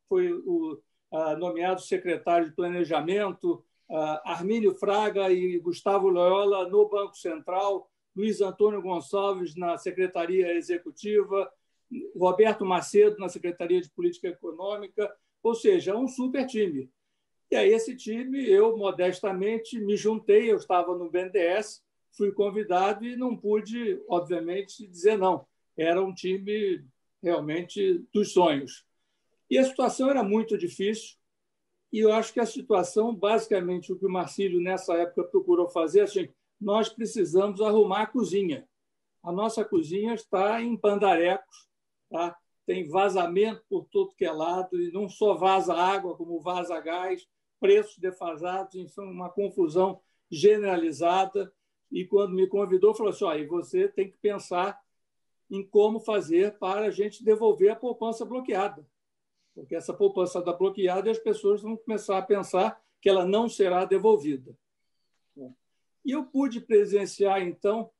[0.07, 0.79] foi o
[1.39, 3.63] nomeado secretário de Planejamento,
[4.23, 11.51] Armínio Fraga e Gustavo Loyola no Banco Central, Luiz Antônio Gonçalves na Secretaria Executiva,
[12.15, 16.89] Roberto Macedo na Secretaria de Política Econômica, ou seja, um super time.
[17.49, 23.15] E aí, esse time, eu modestamente me juntei, eu estava no BNDES, fui convidado e
[23.15, 25.45] não pude, obviamente, dizer não.
[25.77, 26.85] Era um time
[27.21, 28.85] realmente dos sonhos.
[29.49, 31.17] E a situação era muito difícil,
[31.91, 36.01] e eu acho que a situação, basicamente, o que o Marcílio, nessa época, procurou fazer,
[36.01, 38.67] assim, nós precisamos arrumar a cozinha.
[39.21, 41.67] A nossa cozinha está em pandarecos,
[42.09, 42.37] tá?
[42.65, 47.27] tem vazamento por todo que é lado, e não só vaza água, como vaza gás,
[47.59, 51.51] preços defasados, enfim, uma confusão generalizada.
[51.91, 54.79] E quando me convidou, falou assim: oh, você tem que pensar
[55.49, 58.87] em como fazer para a gente devolver a poupança bloqueada.
[59.53, 63.83] Porque essa poupança está bloqueada as pessoas vão começar a pensar que ela não será
[63.83, 64.55] devolvida.
[66.03, 67.91] E eu pude presenciar, então,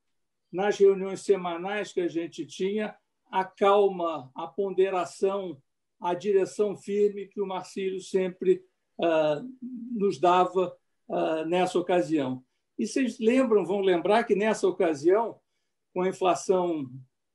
[0.51, 2.95] nas reuniões semanais que a gente tinha,
[3.29, 5.61] a calma, a ponderação,
[5.99, 8.63] a direção firme que o Marcílio sempre
[8.97, 9.47] uh,
[9.91, 10.75] nos dava
[11.07, 12.43] uh, nessa ocasião.
[12.81, 15.39] E vocês lembram, vão lembrar que nessa ocasião,
[15.93, 16.89] com a inflação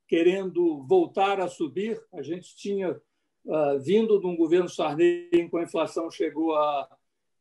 [0.08, 5.62] querendo voltar a subir, a gente tinha uh, vindo de um governo Sarney, com a
[5.62, 6.88] inflação chegou a,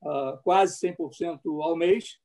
[0.03, 2.19] a quase 100% ao mês,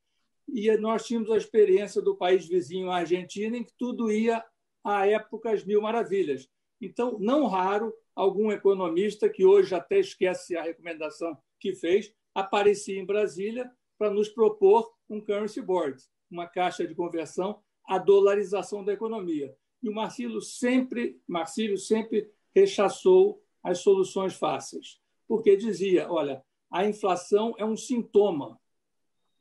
[0.47, 4.45] e nós tínhamos a experiência do país vizinho, a Argentina, em que tudo ia
[4.85, 6.47] a épocas mil maravilhas.
[6.79, 13.07] Então, não raro, algum economista que hoje até esquece a recomendação que fez, aparecia em
[13.07, 19.55] Brasília para nos propor um currency board, uma caixa de conversão à dolarização da economia.
[19.83, 27.55] E o Marcílio sempre, Marcílio sempre rechaçou as soluções fáceis, porque dizia, olha, a inflação
[27.59, 28.59] é um sintoma,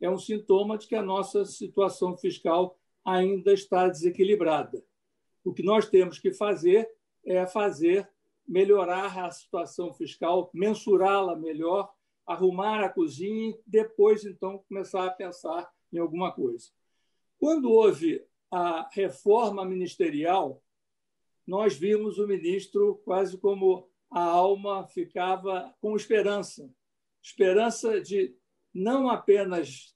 [0.02, 4.84] é um sintoma de que a nossa situação fiscal ainda está desequilibrada.
[5.41, 6.86] O que nós temos que fazer
[7.26, 8.10] é fazer
[8.45, 11.89] melhorar a situação fiscal, mensurá-la melhor,
[12.32, 16.70] arrumar a cozinha e depois então começar a pensar em alguma coisa.
[17.39, 20.62] Quando houve a reforma ministerial,
[21.46, 26.70] nós vimos o ministro quase como a alma ficava com esperança
[27.22, 28.36] esperança de
[28.74, 29.96] não apenas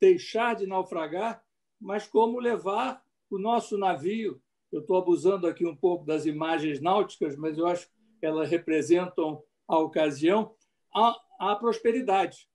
[0.00, 1.42] deixar de naufragar,
[1.80, 7.36] mas como levar o nosso navio eu estou abusando aqui um pouco das imagens náuticas,
[7.36, 7.86] mas eu acho
[8.18, 10.54] que elas representam a ocasião,
[11.50, 12.48] a prosperidade.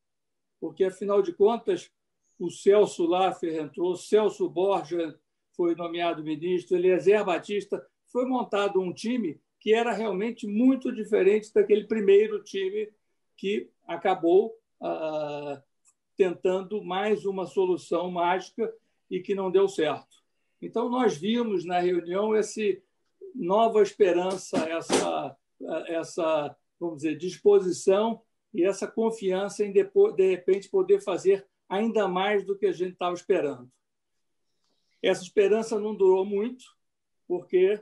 [0.61, 1.91] Porque, afinal de contas,
[2.39, 5.19] o Celso Laffer entrou, Celso Borja
[5.55, 11.85] foi nomeado ministro, Eliezer Batista, foi montado um time que era realmente muito diferente daquele
[11.85, 12.89] primeiro time
[13.35, 15.61] que acabou ah,
[16.15, 18.73] tentando mais uma solução mágica
[19.09, 20.23] e que não deu certo.
[20.61, 22.81] Então, nós vimos na reunião esse
[23.35, 25.37] nova esperança, essa,
[25.87, 28.21] essa vamos dizer, disposição
[28.53, 32.93] e essa confiança em, depois, de repente, poder fazer ainda mais do que a gente
[32.93, 33.69] estava esperando.
[35.01, 36.65] Essa esperança não durou muito,
[37.27, 37.81] porque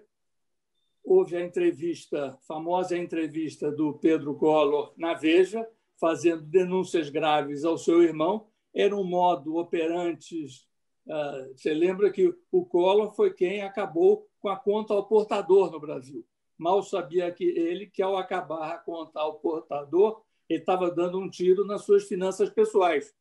[1.03, 5.67] houve a entrevista, famosa entrevista do Pedro Collor na Veja,
[5.99, 8.47] fazendo denúncias graves ao seu irmão.
[8.73, 10.67] Era um modo operantes
[11.09, 15.79] ah, você lembra que o Collor foi quem acabou com a conta ao portador no
[15.79, 16.25] Brasil.
[16.57, 21.29] Mal sabia que ele que, ao acabar a conta ao portador, ele estava dando um
[21.29, 23.13] tiro nas suas finanças pessoais,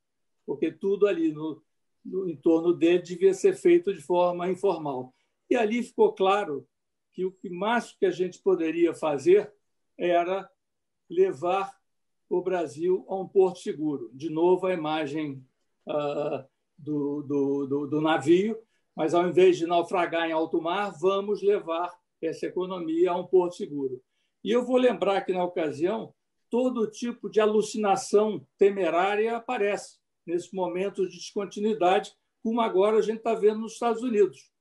[0.46, 1.62] porque tudo ali no,
[2.04, 5.14] no entorno dele devia ser feito de forma informal.
[5.48, 6.66] E ali ficou claro
[7.12, 9.52] que o que mais que a gente poderia fazer
[9.96, 10.48] era
[11.08, 11.72] levar
[12.28, 14.10] o Brasil a um porto seguro.
[14.12, 15.44] De novo, a imagem
[15.86, 16.44] uh,
[16.76, 18.58] do, do, do, do navio,
[18.94, 23.56] mas ao invés de naufragar em alto mar, vamos levar essa economia a um porto
[23.56, 24.02] seguro.
[24.42, 26.12] E eu vou lembrar que, na ocasião,
[26.54, 32.12] todo tipo de alucinação temerária aparece nesses momentos de descontinuidade,
[32.44, 34.52] como agora a gente está vendo nos Estados Unidos.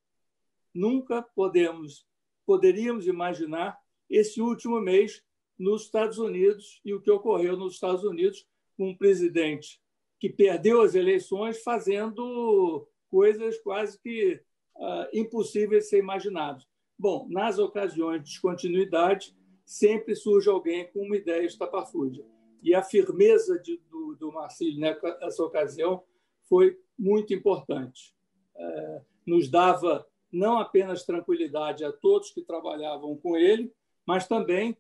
[0.73, 2.07] Nunca podemos,
[2.47, 3.77] poderíamos imaginar
[4.09, 5.23] esse último mês
[5.55, 8.43] nos Estados Unidos e o que ocorreu nos Estados Unidos
[8.75, 9.79] com um presidente
[10.19, 14.41] que perdeu as eleições fazendo coisas quase que
[14.77, 16.67] uh, impossíveis de ser imaginadas.
[16.97, 19.35] Bom, nas ocasiões de descontinuidade,
[19.65, 22.25] sempre surge alguém com uma ideia estapafúrdia.
[22.61, 26.03] E a firmeza de, do, do Marcílio nessa ocasião
[26.47, 28.15] foi muito importante.
[28.55, 33.71] É, nos dava não apenas tranquilidade a todos que trabalhavam com ele,
[34.05, 34.77] mas também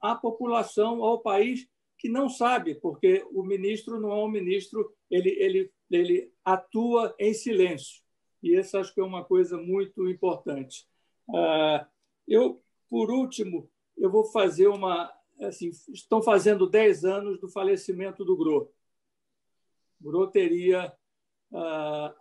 [0.00, 1.68] à população, ao país
[1.98, 7.32] que não sabe, porque o ministro não é um ministro ele, ele, ele atua em
[7.32, 8.02] silêncio.
[8.42, 10.86] E isso acho que é uma coisa muito importante.
[11.34, 11.86] Ah,
[12.28, 15.12] eu, por último, eu vou fazer uma.
[15.40, 18.72] Assim, estão fazendo 10 anos do falecimento do Gro.
[20.00, 20.92] Gro teria.
[21.52, 22.14] Ah,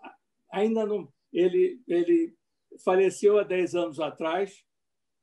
[0.51, 1.11] ainda não.
[1.31, 2.35] Ele, ele
[2.83, 4.63] faleceu há 10 anos atrás,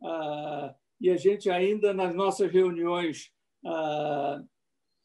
[0.03, 3.33] ah, e a gente ainda, nas nossas reuniões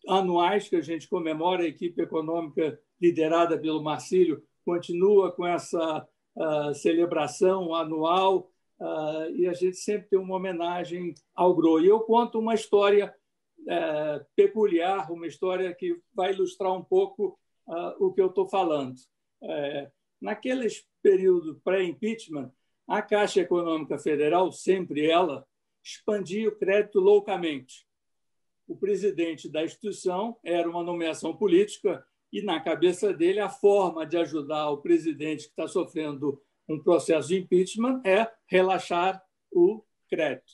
[0.08, 6.08] anuais que a gente comemora, a equipe econômica liderada pelo Marcílio continua com essa
[6.76, 11.80] celebração anual uh, e a gente sempre tem uma homenagem ao Gro.
[11.80, 13.14] E eu conto uma história
[13.62, 18.96] uh, peculiar, uma história que vai ilustrar um pouco uh, o que eu estou falando.
[19.42, 22.52] Uh, naqueles períodos pré-impeachment,
[22.88, 25.46] a Caixa Econômica Federal, sempre ela,
[25.84, 27.86] expandia o crédito loucamente.
[28.68, 34.18] O presidente da instituição era uma nomeação política e, na cabeça dele, a forma de
[34.18, 40.54] ajudar o presidente que está sofrendo um processo de impeachment é relaxar o crédito,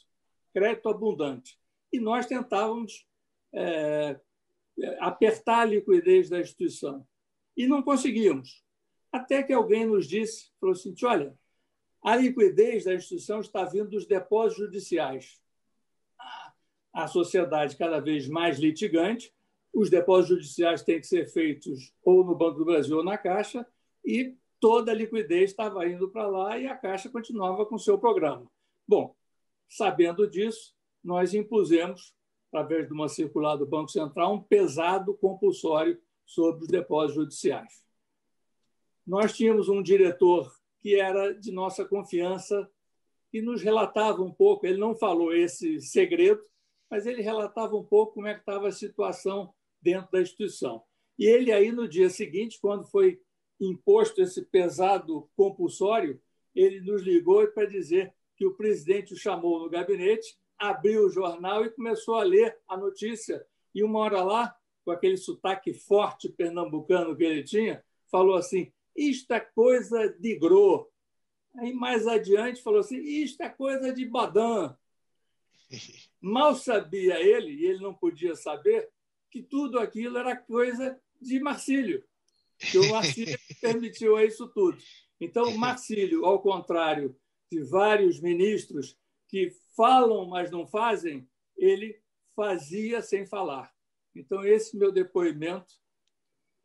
[0.53, 1.57] crédito abundante.
[1.91, 3.07] E nós tentávamos
[3.53, 4.19] é,
[4.99, 7.05] apertar a liquidez da instituição.
[7.55, 8.63] E não conseguimos.
[9.11, 11.37] Até que alguém nos disse, falou assim, olha,
[12.03, 15.41] a liquidez da instituição está vindo dos depósitos judiciais.
[16.91, 19.33] A sociedade cada vez mais litigante,
[19.73, 23.65] os depósitos judiciais têm que ser feitos ou no Banco do Brasil ou na Caixa,
[24.05, 28.49] e toda a liquidez estava indo para lá e a Caixa continuava com seu programa.
[28.87, 29.13] Bom,
[29.67, 32.15] sabendo disso, nós impusemos,
[32.47, 37.83] através de uma circular do Banco Central, um pesado compulsório sobre os depósitos judiciais.
[39.05, 40.49] Nós tínhamos um diretor
[40.79, 42.65] que era de nossa confiança
[43.33, 46.41] e nos relatava um pouco, ele não falou esse segredo,
[46.89, 50.81] mas ele relatava um pouco como é que estava a situação dentro da instituição.
[51.19, 53.21] E ele aí, no dia seguinte, quando foi
[53.59, 56.21] imposto esse pesado compulsório,
[56.55, 61.65] ele nos ligou para dizer que o presidente o chamou no gabinete, abriu o jornal
[61.65, 63.45] e começou a ler a notícia.
[63.73, 69.33] E uma hora lá, com aquele sotaque forte pernambucano que ele tinha, falou assim: Isto
[69.33, 70.89] é coisa de Gro.
[71.57, 74.75] Aí mais adiante falou assim: Isto é coisa de Badan.
[76.21, 78.89] Mal sabia ele, e ele não podia saber,
[79.29, 82.03] que tudo aquilo era coisa de Marcílio
[82.71, 84.77] que o Marcílio permitiu isso tudo.
[85.19, 87.15] Então, Marcílio, ao contrário
[87.51, 88.97] de vários ministros
[89.27, 91.99] que falam, mas não fazem, ele
[92.35, 93.71] fazia sem falar.
[94.15, 95.73] Então, esse meu depoimento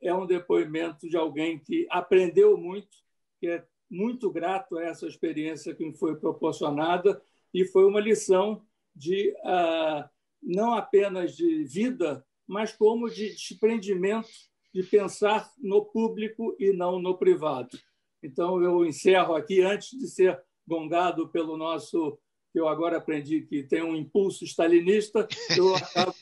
[0.00, 2.96] é um depoimento de alguém que aprendeu muito,
[3.40, 7.22] que é muito grato a essa experiência que me foi proporcionada
[7.52, 10.08] e foi uma lição de uh,
[10.42, 14.28] não apenas de vida, mas como de desprendimento
[14.72, 17.78] de pensar no público e não no privado.
[18.22, 22.18] Então, eu encerro aqui, antes de ser gongado pelo nosso,
[22.52, 26.14] que eu agora aprendi que tem um impulso stalinista, eu acabo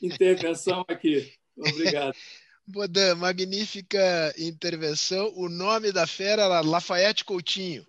[0.00, 1.32] intervenção aqui.
[1.56, 2.14] Obrigado.
[2.66, 5.32] Bodan, magnífica intervenção.
[5.34, 7.84] O nome da fera era Lafayette Coutinho.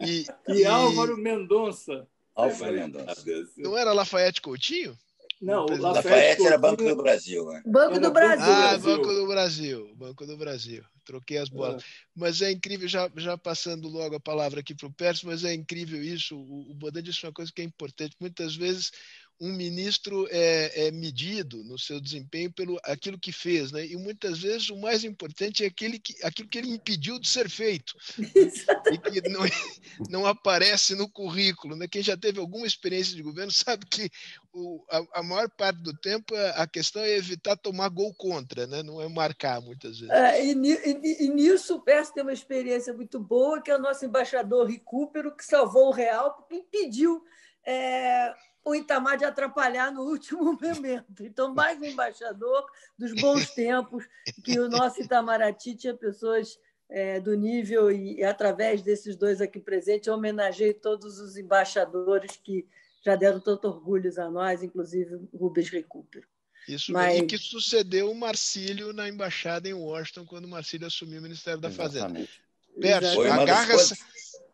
[0.00, 2.06] E, e, e Álvaro Mendonça.
[2.34, 3.24] Álvaro Mendonça.
[3.58, 4.98] Não era Lafayette Coutinho?
[5.40, 7.46] Não, o Lafayette, Lafayette era Banco do Brasil.
[7.46, 7.62] Né?
[7.64, 8.52] Banco do Brasil.
[8.52, 9.94] Ah, Banco do Brasil.
[9.96, 10.84] Banco do Brasil.
[11.04, 11.82] Troquei as bolas.
[11.82, 11.86] É.
[12.14, 15.54] Mas é incrível, já, já passando logo a palavra aqui para o Pérez, mas é
[15.54, 16.36] incrível isso.
[16.36, 18.14] O, o Bodan disse uma coisa que é importante.
[18.20, 18.92] Muitas vezes
[19.40, 23.86] um ministro é, é, medido no seu desempenho pelo aquilo que fez, né?
[23.86, 27.48] E muitas vezes o mais importante é aquele que, aquilo que ele impediu de ser
[27.48, 29.40] feito e que não,
[30.10, 31.88] não aparece no currículo, né?
[31.88, 34.10] Quem já teve alguma experiência de governo sabe que
[34.52, 38.82] o, a, a, maior parte do tempo a questão é evitar tomar gol contra, né?
[38.82, 40.14] Não é marcar muitas vezes.
[40.14, 43.80] É, e, e, e, nisso o Pérez tem uma experiência muito boa, que é o
[43.80, 47.24] nosso embaixador Recupero, que salvou o Real porque impediu
[47.64, 48.34] é,
[48.64, 51.24] o Itamar de atrapalhar no último momento.
[51.24, 52.66] Então, mais um embaixador
[52.98, 54.04] dos bons tempos,
[54.44, 56.58] que o nosso Itamaraty tinha pessoas
[56.88, 62.36] é, do nível, e, e, através desses dois aqui presentes, eu homenageei todos os embaixadores
[62.36, 62.66] que
[63.04, 66.26] já deram tanto orgulho a nós, inclusive Rubens Recupero.
[66.68, 67.18] Isso Mas...
[67.18, 71.60] e que sucedeu o Marcílio na embaixada em Washington, quando o Marcílio assumiu o Ministério
[71.60, 72.26] da Exatamente.
[72.26, 72.50] Fazenda.
[72.80, 73.96] Perso, agarra, essa,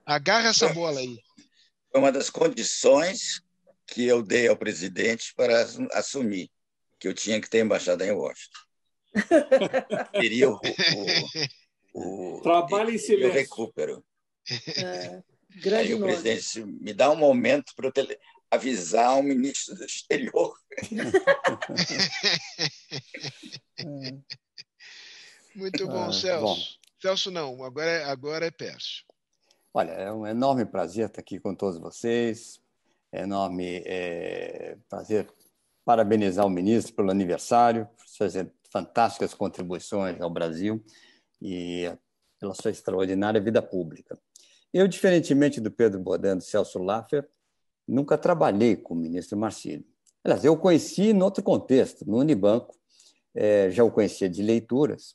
[0.04, 1.18] agarra essa bola aí.
[1.90, 3.42] Foi uma das condições
[3.86, 5.62] que eu dei ao presidente para
[5.92, 6.50] assumir
[6.98, 8.58] que eu tinha que ter embaixada em Washington.
[10.20, 10.60] Queria o,
[11.94, 13.32] o, o trabalho em silêncio.
[13.32, 14.04] recupero.
[14.76, 15.22] É,
[15.60, 17.92] grande Aí o presidente disse, me dá um momento para eu
[18.50, 20.54] avisar o ministro do exterior.
[25.54, 26.44] Muito bom, ah, Celso.
[26.44, 26.58] Bom.
[27.00, 29.04] Celso não, agora é, agora é Pércio.
[29.72, 32.60] Olha, é um enorme prazer estar aqui com todos vocês.
[33.16, 35.26] É enorme é, prazer
[35.86, 38.34] parabenizar o ministro pelo aniversário, suas
[38.70, 40.84] fantásticas contribuições ao Brasil
[41.40, 41.90] e
[42.38, 44.18] pela sua extraordinária vida pública.
[44.70, 47.26] Eu, diferentemente do Pedro Bodan do Celso Laffer,
[47.88, 49.86] nunca trabalhei com o ministro Marcílio.
[50.22, 52.76] Aliás, eu o conheci em outro contexto, no Unibanco,
[53.34, 55.14] é, já o conhecia de leituras,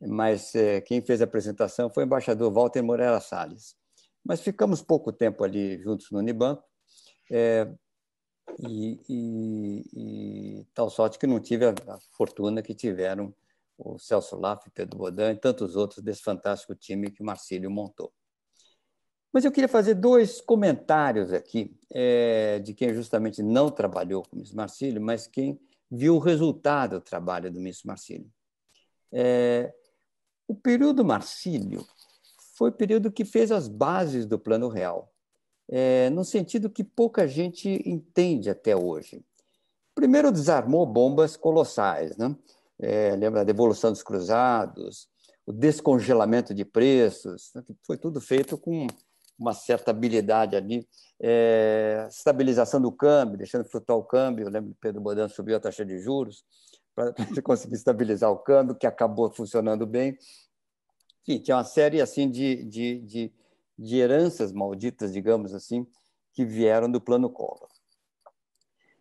[0.00, 3.74] mas é, quem fez a apresentação foi o embaixador Walter Moreira Salles.
[4.24, 6.69] Mas ficamos pouco tempo ali juntos no Unibanco,
[7.30, 7.72] é,
[8.58, 13.34] e, e, e, tal sorte que não tive a, a fortuna que tiveram
[13.78, 18.12] o Celso Laff, Pedro Bodan e tantos outros desse fantástico time que Marcílio montou.
[19.32, 24.38] Mas eu queria fazer dois comentários aqui é, de quem justamente não trabalhou com o
[24.40, 25.58] Miss Marcílio, mas quem
[25.90, 28.30] viu o resultado do trabalho do Miss Marcílio.
[29.12, 29.72] É,
[30.46, 31.86] o período Marcílio
[32.56, 35.09] foi o período que fez as bases do Plano Real,
[35.70, 39.24] é, no sentido que pouca gente entende até hoje.
[39.94, 42.34] Primeiro, desarmou bombas colossais, né?
[42.78, 45.08] É, lembra a devolução dos cruzados,
[45.46, 47.62] o descongelamento de preços, né?
[47.86, 48.86] foi tudo feito com
[49.38, 50.86] uma certa habilidade ali,
[51.20, 54.46] é, estabilização do câmbio, deixando flutuar o câmbio.
[54.46, 56.44] Eu lembro que Pedro Bodan subiu a taxa de juros
[56.94, 60.16] para conseguir estabilizar o câmbio, que acabou funcionando bem.
[61.22, 63.32] Enfim, tinha uma série assim de, de, de,
[63.80, 65.86] de heranças malditas, digamos assim,
[66.34, 67.68] que vieram do plano Collor.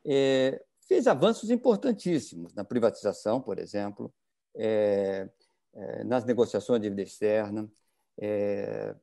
[0.06, 4.14] É, fez avanços importantíssimos na privatização, por exemplo,
[4.56, 5.30] é,
[5.74, 7.70] é, nas negociações de dívida externa,
[8.18, 8.96] é,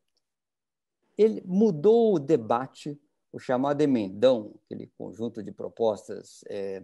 [1.17, 2.99] ele mudou o debate,
[3.31, 6.83] o chamado emendão, aquele conjunto de propostas é,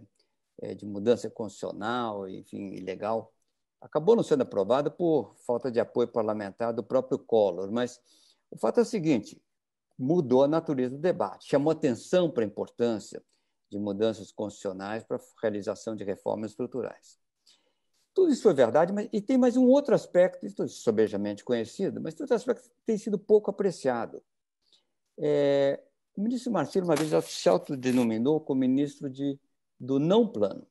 [0.61, 3.33] é, de mudança constitucional, enfim, ilegal,
[3.81, 7.71] acabou não sendo aprovado por falta de apoio parlamentar do próprio Collor.
[7.71, 7.99] Mas
[8.53, 9.41] o fato é o seguinte:
[9.97, 13.23] mudou a natureza do debate, chamou atenção para a importância
[13.69, 17.17] de mudanças constitucionais para a realização de reformas estruturais.
[18.13, 21.99] Tudo isso foi verdade, mas e tem mais um outro aspecto, isso é sobejamente conhecido,
[21.99, 24.21] mas outro aspecto que tem sido pouco apreciado.
[25.17, 25.81] É,
[26.15, 29.39] o ministro Marcelo, uma vez, se autodenominou como ministro de,
[29.79, 30.67] do não plano.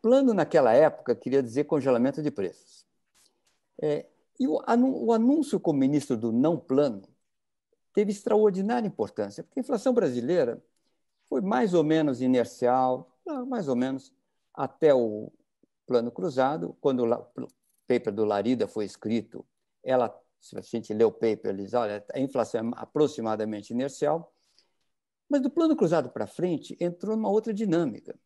[0.00, 2.86] Plano, naquela época, queria dizer congelamento de preços.
[3.82, 4.06] É,
[4.38, 7.02] e o, anúncio como ministro do não plano
[7.92, 10.62] teve extraordinária importância, porque a inflação brasileira
[11.28, 13.16] foi mais ou menos inercial,
[13.46, 14.12] mais ou menos,
[14.52, 15.32] até o
[15.86, 16.76] plano cruzado.
[16.80, 17.48] Quando o
[17.86, 19.46] paper do Larida foi escrito,
[19.82, 24.34] ela, se a gente lê o paper, eles olha, a inflação é aproximadamente inercial.
[25.28, 28.18] Mas do plano cruzado para frente, entrou uma outra dinâmica.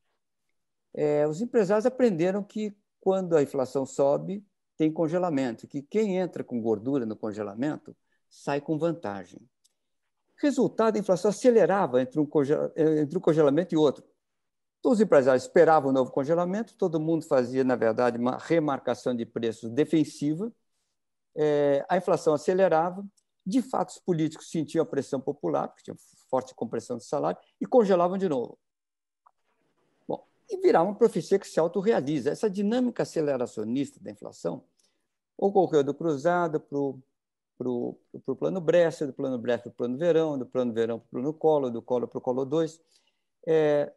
[0.95, 4.45] É, os empresários aprenderam que quando a inflação sobe,
[4.79, 7.95] tem congelamento, que quem entra com gordura no congelamento
[8.31, 9.41] sai com vantagem.
[10.41, 12.29] Resultado, a inflação acelerava entre um,
[12.77, 14.05] entre um congelamento e outro.
[14.81, 19.27] Todos os empresários esperavam o novo congelamento, todo mundo fazia, na verdade, uma remarcação de
[19.27, 20.53] preços defensiva,
[21.37, 23.05] é, a inflação acelerava,
[23.45, 25.97] de fato, os políticos sentiam a pressão popular, porque tinha
[26.31, 28.57] forte compressão de salário, e congelavam de novo.
[30.51, 32.31] E virava uma profecia que se autorrealiza.
[32.31, 34.65] Essa dinâmica aceleracionista da inflação
[35.37, 37.03] ocorreu do cruzado para o
[37.59, 41.07] para o plano Brescia, do plano Brescia para o plano Verão, do plano Verão para
[41.07, 42.81] o plano Colo, do Colo para o Colo 2.
[43.47, 43.93] É,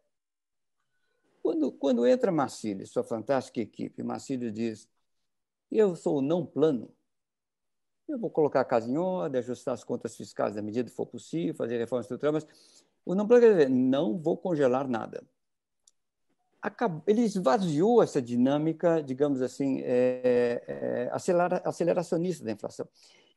[1.42, 4.90] quando, quando entra Marcílio, sua fantástica equipe, Marcílio diz:
[5.72, 6.92] Eu sou o não plano.
[8.08, 11.06] Eu vou colocar a casa em ordem, ajustar as contas fiscais na medida que for
[11.06, 15.24] possível, fazer reformas estruturais, mas o não plano quer dizer: não vou congelar nada.
[17.08, 22.88] Ele esvaziou essa dinâmica, digamos assim, é, é, acelera, aceleracionista da inflação.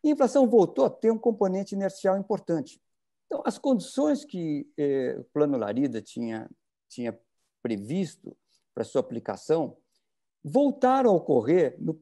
[0.02, 2.80] E a inflação voltou a ter um componente inercial importante.
[3.26, 6.48] Então, as condições que eh, o Plano Larida tinha,
[6.88, 7.18] tinha
[7.62, 8.36] previsto
[8.74, 9.76] para sua aplicação
[10.44, 11.98] voltaram a ocorrer no,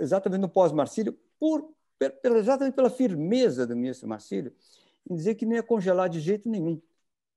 [0.00, 1.66] exatamente no pós-Marcílio, por,
[2.22, 4.52] exatamente pela firmeza do ministro Marcílio
[5.08, 6.80] em dizer que não ia congelar de jeito nenhum.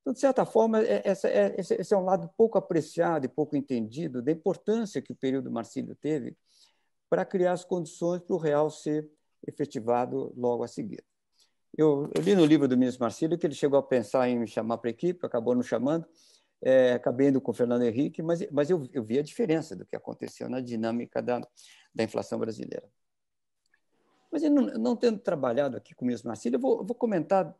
[0.01, 3.55] Então, de certa forma, é, essa, é, esse é um lado pouco apreciado e pouco
[3.55, 6.35] entendido da importância que o período Marcílio teve
[7.09, 9.09] para criar as condições para o real ser
[9.45, 11.03] efetivado logo a seguir.
[11.77, 14.47] Eu, eu li no livro do ministro Marcílio que ele chegou a pensar em me
[14.47, 16.05] chamar para a equipe, acabou não chamando,
[16.61, 19.85] é, acabei indo com o Fernando Henrique, mas, mas eu, eu vi a diferença do
[19.85, 21.39] que aconteceu na dinâmica da,
[21.93, 22.87] da inflação brasileira.
[24.31, 27.55] Mas não, não tendo trabalhado aqui com o ministro Marcílio, eu vou, vou comentar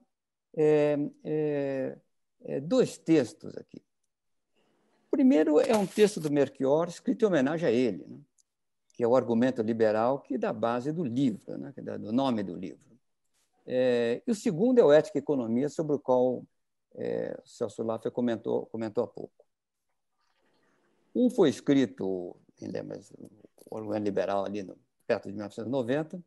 [0.56, 1.98] é, é,
[2.44, 3.82] é, dois textos aqui.
[5.08, 8.20] O primeiro é um texto do Melchior, escrito em homenagem a ele, né?
[8.94, 11.72] que é o argumento liberal que dá base do livro, né?
[11.74, 12.90] que dá do nome do livro.
[13.66, 16.46] É, e o segundo é o Ética e Economia, sobre o qual
[16.96, 19.46] é, o Celso Laffer comentou, comentou há pouco.
[21.16, 22.36] Um foi escrito,
[22.86, 23.12] mas
[23.70, 24.78] o argumento liberal ali no,
[25.10, 26.24] perto de 1990,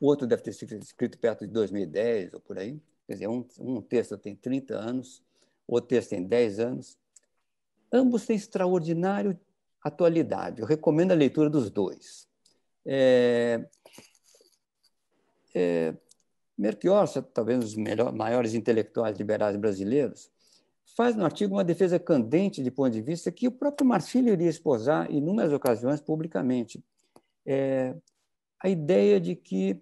[0.00, 2.80] o outro deve ter sido escrito perto de 2010 ou por aí.
[3.08, 5.24] Quer dizer, um, um texto tem 30 anos,
[5.66, 6.98] outro texto tem 10 anos.
[7.90, 9.40] Ambos têm extraordinário
[9.82, 10.60] atualidade.
[10.60, 12.28] Eu recomendo a leitura dos dois.
[12.84, 13.66] É,
[15.54, 15.94] é,
[16.56, 20.30] Melchior, talvez um dos melhores, maiores intelectuais liberais brasileiros,
[20.94, 24.50] faz no artigo uma defesa candente de ponto de vista que o próprio Marcílio iria
[24.50, 26.84] esposar em inúmeras ocasiões publicamente.
[27.46, 27.94] É,
[28.60, 29.80] a ideia de que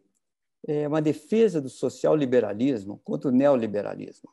[0.67, 4.29] é uma defesa do social-liberalismo contra o neoliberalismo,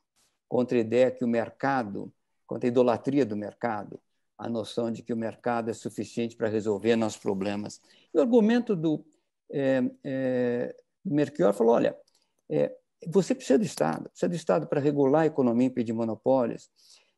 [0.50, 2.12] contra a ideia que o mercado,
[2.48, 4.00] contra a idolatria do mercado,
[4.38, 7.80] a noção de que o mercado é suficiente para resolver nossos problemas.
[8.12, 9.06] E o argumento do,
[9.52, 10.76] é, é,
[11.06, 11.96] do Melchior falou: olha,
[12.50, 12.76] é,
[13.08, 16.70] você precisa do Estado, precisa do Estado para regular a economia e impedir monopólios,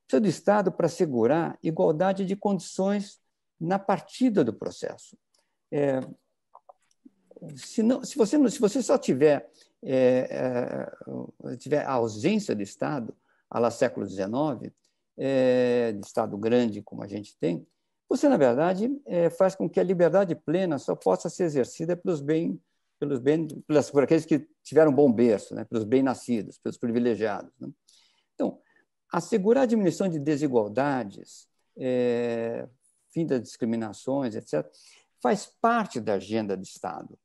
[0.06, 3.20] precisa do Estado para assegurar igualdade de condições
[3.60, 5.18] na partida do processo.
[5.72, 6.02] É,
[7.56, 9.50] se, não, se, você, se você só tiver,
[9.84, 10.90] é,
[11.52, 13.16] é, tiver a ausência do Estado,
[13.50, 14.74] a lá século XIX,
[15.18, 17.66] é, de Estado grande como a gente tem,
[18.08, 22.22] você, na verdade, é, faz com que a liberdade plena só possa ser exercida pelos
[22.22, 22.60] bem,
[23.00, 25.66] pelos bem, pelas, por aqueles que tiveram bom berço, né?
[25.66, 27.52] pelos bem-nascidos, pelos privilegiados.
[27.60, 27.70] Né?
[28.34, 28.60] Então,
[29.12, 32.68] assegurar a diminuição de desigualdades, é,
[33.10, 34.66] fim das discriminações, etc.,
[35.22, 37.18] faz parte da agenda do Estado.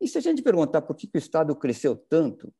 [0.00, 2.52] E se a gente perguntar por que, o Estado cresceu tanto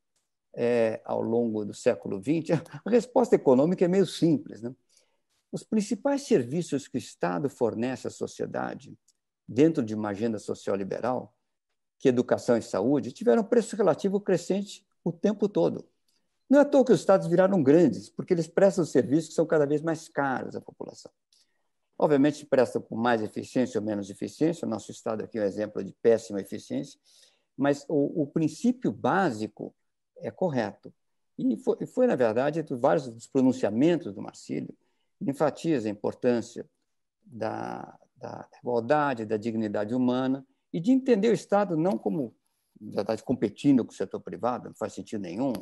[0.55, 4.61] é, ao longo do século XX, a resposta econômica é meio simples.
[4.61, 4.75] Né?
[5.51, 8.97] Os principais serviços que o Estado fornece à sociedade,
[9.49, 11.35] dentro de uma agenda social liberal,
[11.99, 15.89] que educação e saúde, tiveram preço relativo crescente o tempo todo.
[16.49, 19.47] Não é à toa que os Estados viraram grandes, porque eles prestam serviços que são
[19.47, 21.13] cada vez mais caros à população.
[21.97, 24.67] Obviamente, prestam com mais eficiência ou menos eficiência.
[24.67, 26.99] O nosso Estado aqui é um exemplo de péssima eficiência,
[27.61, 29.75] mas o, o princípio básico
[30.17, 30.91] é correto.
[31.37, 34.75] E foi, foi, na verdade, vários dos pronunciamentos do Marcílio,
[35.21, 36.67] enfatiza a importância
[37.23, 42.35] da, da igualdade, da dignidade humana e de entender o Estado não como,
[42.81, 45.53] na verdade, competindo com o setor privado, não faz sentido nenhum,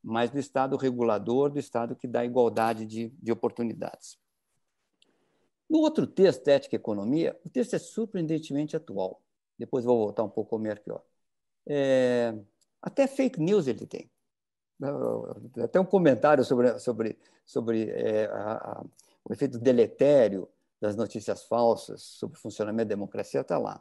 [0.00, 4.16] mas do Estado regulador, do Estado que dá igualdade de, de oportunidades.
[5.68, 9.20] No outro texto, Ética e Economia, o texto é surpreendentemente atual.
[9.58, 11.02] Depois vou voltar um pouco ao Melchior.
[11.66, 12.34] É,
[12.80, 14.10] até fake news ele tem.
[15.62, 18.84] Até um comentário sobre, sobre, sobre é, a, a,
[19.24, 20.48] o efeito deletério
[20.80, 23.80] das notícias falsas sobre o funcionamento da democracia está lá.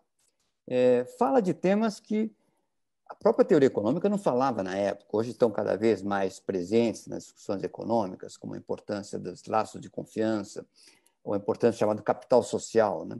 [0.67, 2.32] É, fala de temas que
[3.07, 7.23] a própria teoria econômica não falava na época, hoje estão cada vez mais presentes nas
[7.23, 10.65] discussões econômicas, como a importância dos laços de confiança,
[11.23, 13.17] ou a importância chamada capital social, né?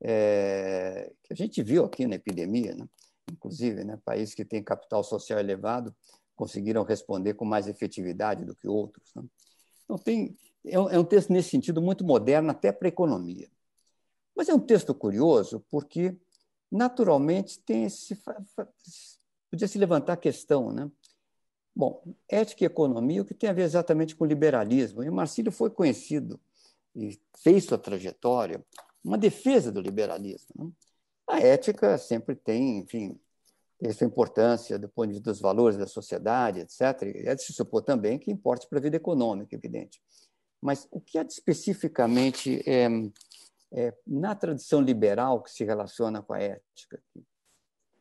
[0.00, 2.74] É, que a gente viu aqui na epidemia.
[2.74, 2.86] Né?
[3.30, 5.94] Inclusive, né, países que têm capital social elevado
[6.34, 9.12] conseguiram responder com mais efetividade do que outros.
[9.14, 9.22] Né?
[9.84, 13.48] Então, tem, é, um, é um texto nesse sentido muito moderno, até para a economia.
[14.34, 16.16] Mas é um texto curioso porque,
[16.70, 18.18] naturalmente, tem esse,
[19.50, 20.90] podia se levantar a questão, né?
[21.74, 25.02] Bom, ética e economia, o que tem a ver exatamente com liberalismo?
[25.02, 26.38] E o Marcílio foi conhecido
[26.94, 28.62] e fez sua trajetória
[29.02, 30.48] uma defesa do liberalismo.
[30.54, 30.70] Né?
[31.28, 33.18] A ética sempre tem, enfim,
[33.78, 37.02] tem sua importância do ponto de vista dos valores da sociedade, etc.
[37.02, 40.00] E é de se supor também que importe para a vida econômica, evidente.
[40.60, 42.86] Mas o que é especificamente é,
[43.72, 47.02] é, na tradição liberal que se relaciona com a ética?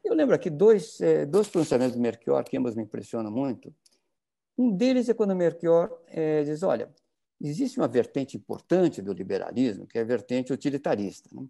[0.04, 3.74] Eu lembro aqui dois, é, dois pronunciamentos do Melchior que ambos me impressionam muito.
[4.58, 6.94] Um deles é quando o Melchior é, diz: olha,
[7.40, 11.30] existe uma vertente importante do liberalismo, que é a vertente utilitarista.
[11.34, 11.48] Né?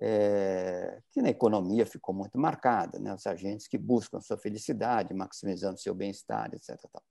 [0.00, 3.14] É, que na economia ficou muito marcada, né?
[3.14, 6.80] os agentes que buscam sua felicidade, maximizando seu bem-estar, etc.
[6.90, 7.02] Tal.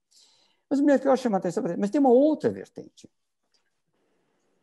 [0.68, 3.08] Mas o Melchior chama atenção para mas tem uma outra vertente,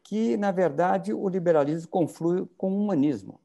[0.03, 3.41] que, na verdade, o liberalismo conflui com o humanismo,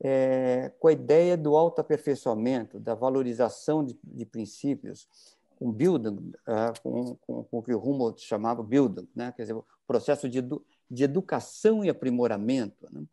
[0.00, 5.08] é, com a ideia do autoaperfeiçoamento, da valorização de, de princípios,
[5.56, 9.32] com Bildung, uh, com, com, com, o que o Humboldt chamava Bildung, né?
[9.32, 12.88] quer dizer, o processo de, edu, de educação e aprimoramento.
[12.92, 13.04] Né?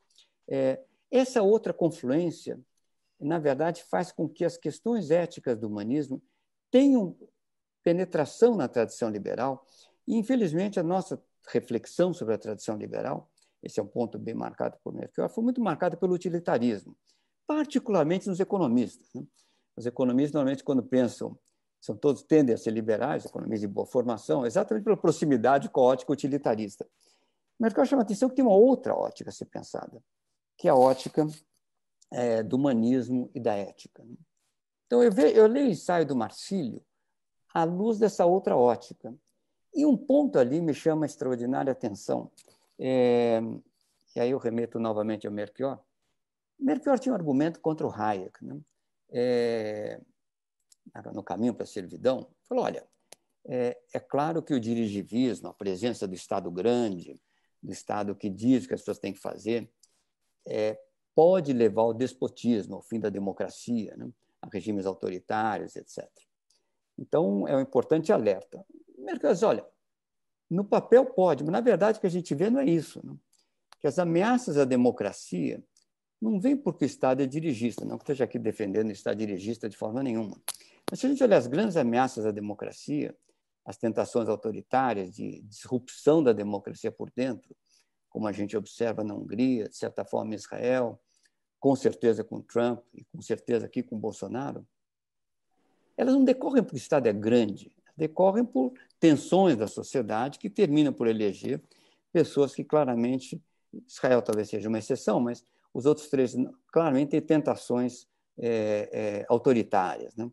[0.47, 0.79] É,
[1.11, 2.59] essa outra confluência,
[3.19, 6.21] na verdade, faz com que as questões éticas do humanismo
[6.71, 7.15] tenham
[7.83, 9.65] penetração na tradição liberal
[10.07, 13.29] E, infelizmente, a nossa reflexão sobre a tradição liberal,
[13.61, 16.95] esse é um ponto bem marcado por Melchior, foi muito marcada pelo utilitarismo,
[17.45, 19.07] particularmente nos economistas.
[19.13, 19.23] Né?
[19.75, 21.37] Os economistas, normalmente, quando pensam,
[21.79, 25.85] são todos tendem a ser liberais, economistas de boa formação, exatamente pela proximidade com a
[25.85, 26.87] ótica utilitarista.
[27.59, 30.01] Melchior chama a atenção que tem uma outra ótica a ser pensada,
[30.57, 31.27] que é a ótica
[32.11, 34.03] é, do humanismo e da ética.
[34.03, 34.15] Né?
[34.85, 36.83] Então, eu, eu leio o ensaio do Marcílio
[37.53, 39.13] à luz dessa outra ótica.
[39.73, 42.29] E um ponto ali me chama extraordinária atenção,
[42.77, 43.41] é,
[44.15, 45.79] e aí eu remeto novamente ao Melchior.
[46.59, 48.59] Melchior tinha um argumento contra o Hayek, né?
[49.11, 49.99] é,
[51.13, 52.27] no caminho para a servidão.
[52.47, 52.85] Falou: olha,
[53.45, 57.19] é, é, claro que o dirigivismo, a presença do Estado grande,
[57.61, 59.69] do Estado que diz o que as pessoas têm que fazer,
[60.45, 60.79] é,
[61.15, 64.09] pode levar ao despotismo, ao fim da democracia, né?
[64.41, 66.07] a regimes autoritários, etc.
[66.97, 68.63] Então, é um importante alerta.
[68.97, 69.65] Mercado olha,
[70.49, 72.99] no papel pode, mas na verdade o que a gente vê não é isso.
[73.05, 73.19] Não?
[73.79, 75.63] Que as ameaças à democracia
[76.21, 79.67] não vêm porque o Estado é dirigista, não que esteja aqui defendendo o Estado dirigista
[79.67, 80.39] de forma nenhuma.
[80.89, 83.15] Mas se a gente olhar as grandes ameaças à democracia,
[83.65, 87.55] as tentações autoritárias de disrupção da democracia por dentro,
[88.11, 91.01] como a gente observa na Hungria, de certa forma Israel,
[91.59, 94.67] com certeza com Trump e com certeza aqui com Bolsonaro,
[95.97, 100.91] elas não decorrem porque o Estado é grande, decorrem por tensões da sociedade que terminam
[100.91, 101.61] por eleger
[102.11, 103.41] pessoas que claramente,
[103.87, 106.35] Israel talvez seja uma exceção, mas os outros três
[106.67, 108.07] claramente têm tentações
[108.37, 110.15] é, é, autoritárias.
[110.15, 110.29] Né?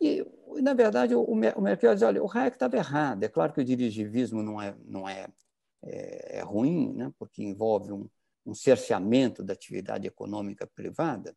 [0.00, 0.24] E,
[0.62, 3.24] na verdade, o, o Merkel diz, olha, o Hayek estava errado.
[3.24, 5.26] É claro que o dirigivismo não é, não é,
[5.82, 7.12] é, é ruim, né?
[7.18, 8.08] porque envolve um,
[8.44, 11.36] um cerceamento da atividade econômica privada,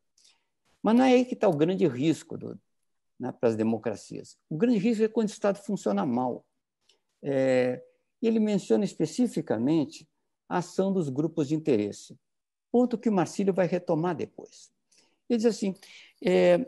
[0.82, 2.60] mas não é aí que está o grande risco do,
[3.20, 4.38] né, para as democracias.
[4.50, 6.46] O grande risco é quando o Estado funciona mal.
[7.22, 7.82] É,
[8.22, 10.08] ele menciona especificamente
[10.50, 12.18] a ação dos grupos de interesse,
[12.72, 14.72] ponto que o Marcílio vai retomar depois.
[15.30, 15.74] Ele diz assim:
[16.22, 16.66] é,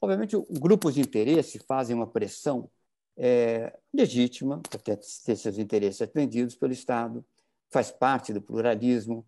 [0.00, 2.70] obviamente, grupos de interesse fazem uma pressão
[3.18, 7.24] é, legítima para ter seus interesses atendidos pelo Estado,
[7.68, 9.26] faz parte do pluralismo,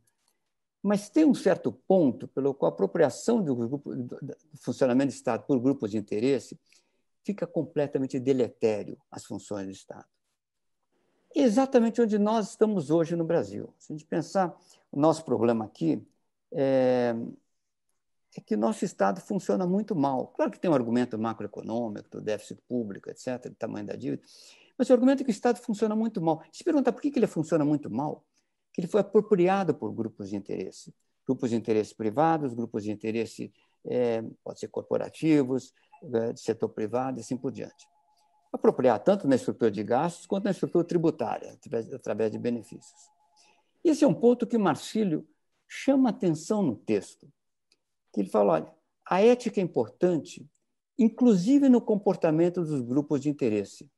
[0.83, 4.19] mas tem um certo ponto pelo qual a apropriação do, grupo, do
[4.55, 6.59] funcionamento do Estado por grupos de interesse
[7.23, 10.07] fica completamente deletério às funções do Estado.
[11.35, 13.75] Exatamente onde nós estamos hoje no Brasil.
[13.79, 14.57] Se a gente pensar,
[14.91, 16.03] o nosso problema aqui
[16.53, 17.15] é,
[18.37, 20.29] é que nosso Estado funciona muito mal.
[20.29, 24.23] Claro que tem um argumento macroeconômico, do déficit público, etc., do tamanho da dívida,
[24.79, 26.43] mas o argumento é que o Estado funciona muito mal.
[26.53, 28.25] Se perguntar por que ele funciona muito mal,
[28.73, 30.95] que ele foi apropriado por grupos de interesse,
[31.27, 33.53] grupos de interesse privados, grupos de interesse,
[33.85, 37.87] é, pode ser corporativos, é, de setor privado e assim por diante.
[38.53, 43.11] Apropriar tanto na estrutura de gastos quanto na estrutura tributária, através, através de benefícios.
[43.85, 45.27] Esse é um ponto que Marcílio
[45.69, 47.31] chama atenção no texto,
[48.13, 48.75] que ele fala, olha,
[49.09, 50.49] a ética é importante,
[50.99, 53.91] inclusive no comportamento dos grupos de interesse.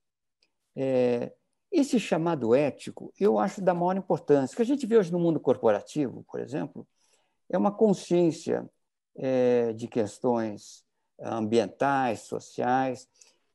[0.76, 1.32] É,
[1.70, 4.54] esse chamado ético, eu acho da maior importância.
[4.54, 6.86] O que a gente vê hoje no mundo corporativo, por exemplo,
[7.50, 8.68] é uma consciência
[9.16, 10.84] é, de questões
[11.20, 13.08] ambientais, sociais,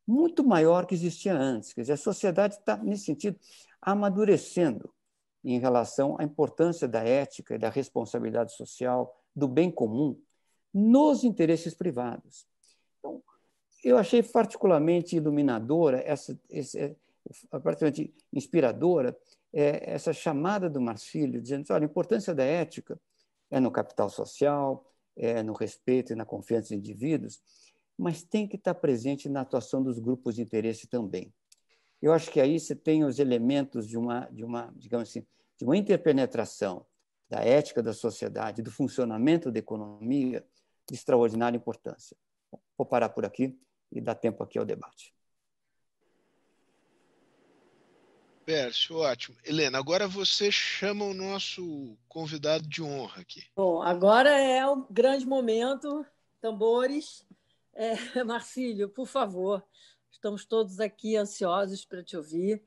[0.05, 1.74] muito maior que existia antes.
[1.74, 3.38] Quer dizer, a sociedade está, nesse sentido,
[3.82, 4.93] amadurecendo
[5.43, 10.20] em relação à importância da ética e da responsabilidade social, do bem comum,
[10.78, 12.45] nos interesses privados.
[12.99, 13.23] Então,
[13.84, 16.95] eu achei particularmente iluminadora essa, esse,
[17.51, 19.17] aparentemente inspiradora
[19.51, 22.99] é essa chamada do Marcílio, dizendo olha, a importância da ética
[23.49, 27.41] é no capital social, é no respeito e na confiança dos indivíduos,
[27.97, 31.34] mas tem que estar presente na atuação dos grupos de interesse também.
[31.99, 35.25] Eu acho que aí você tem os elementos de uma, de uma digamos assim,
[35.57, 36.86] de uma interpenetração
[37.28, 40.45] da ética da sociedade, do funcionamento da economia,
[40.88, 42.18] de extraordinária importância.
[42.78, 43.60] Vou parar por aqui
[43.92, 45.14] e dar tempo aqui ao debate.
[48.46, 49.36] Pércio, ótimo.
[49.44, 53.44] Helena, agora você chama o nosso convidado de honra aqui.
[53.54, 56.06] Bom, agora é o grande momento.
[56.40, 57.26] Tambores.
[57.74, 59.62] É, Marcílio, por favor,
[60.10, 62.64] estamos todos aqui ansiosos para te ouvir.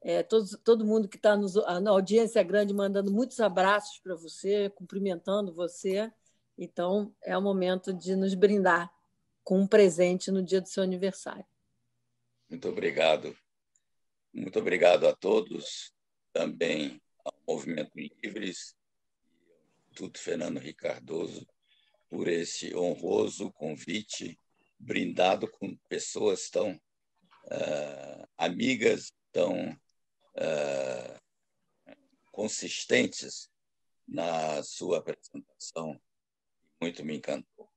[0.00, 1.36] É, todos, todo mundo que está
[1.80, 6.12] na audiência grande mandando muitos abraços para você, cumprimentando você.
[6.56, 8.92] Então, é o momento de nos brindar
[9.42, 11.44] com um presente no dia do seu aniversário.
[12.48, 13.36] Muito obrigado.
[14.32, 15.92] Muito obrigado a todos,
[16.32, 18.76] também ao Movimento Livres
[19.36, 21.46] e ao Instituto Fernando Ricardoso
[22.08, 24.38] por esse honroso convite,
[24.78, 31.20] brindado com pessoas tão uh, amigas tão uh,
[32.30, 33.50] consistentes
[34.06, 36.00] na sua apresentação.
[36.80, 37.68] Muito me encantou.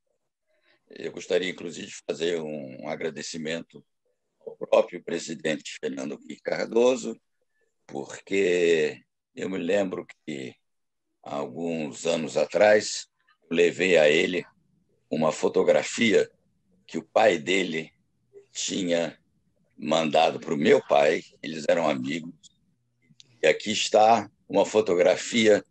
[0.90, 3.86] Eu gostaria, inclusive, de fazer um agradecimento
[4.40, 7.20] ao próprio presidente Fernando Henrique Cardoso,
[7.86, 9.02] porque
[9.36, 10.56] eu me lembro que,
[11.22, 13.08] alguns anos atrás,
[13.50, 14.46] levei a ele
[15.10, 16.30] uma fotografia
[16.86, 17.92] que o pai dele
[18.52, 19.20] tinha
[19.78, 22.34] mandado para o meu pai, eles eram amigos.
[23.44, 25.64] E aqui está uma fotografia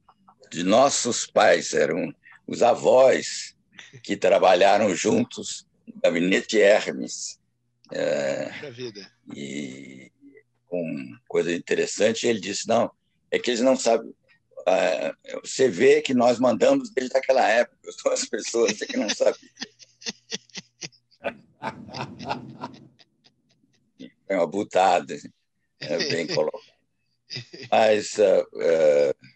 [0.51, 2.15] de nossos pais, eram
[2.47, 3.55] os avós
[4.03, 7.39] que trabalharam juntos no gabinete Hermes.
[7.93, 8.51] É,
[9.35, 10.11] e
[10.67, 12.91] com coisa interessante, ele disse: não,
[13.31, 14.15] é que eles não sabem.
[14.69, 19.49] É, você vê que nós mandamos desde aquela época, são as pessoas que não sabem.
[24.29, 25.17] É uma butada,
[25.81, 26.77] é bem colocado.
[27.71, 29.36] Mas, uh, uh,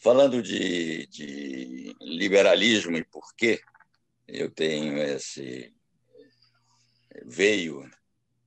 [0.00, 3.60] falando de, de, liberalismo e por que
[4.26, 5.74] eu tenho esse.
[7.24, 7.88] veio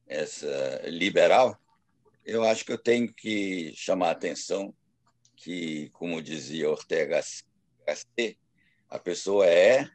[0.08, 1.58] essa liberal,
[2.26, 4.74] eu acho que eu tenho que chamar a atenção
[5.36, 7.22] que, como dizia Ortega
[7.86, 8.39] Gasset,
[8.89, 9.89] a pessoa é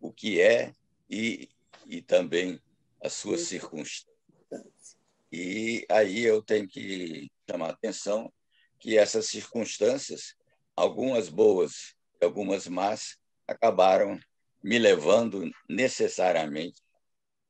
[0.00, 0.72] o que é
[1.08, 1.48] e,
[1.86, 2.60] e também
[3.02, 4.96] as suas circunstâncias.
[5.30, 8.32] E aí eu tenho que chamar a atenção
[8.78, 10.36] que essas circunstâncias,
[10.76, 14.18] algumas boas e algumas más, acabaram
[14.62, 16.80] me levando necessariamente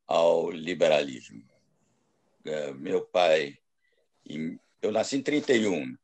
[0.06, 1.42] ao liberalismo.
[2.44, 3.58] É, meu pai
[4.80, 5.96] eu nasci em 31,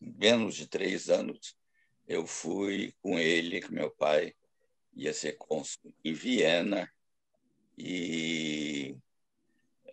[0.00, 1.56] menos de três anos,
[2.06, 4.34] eu fui com ele, com meu pai,
[4.94, 6.90] ia ser cônsul em Viena,
[7.76, 8.96] e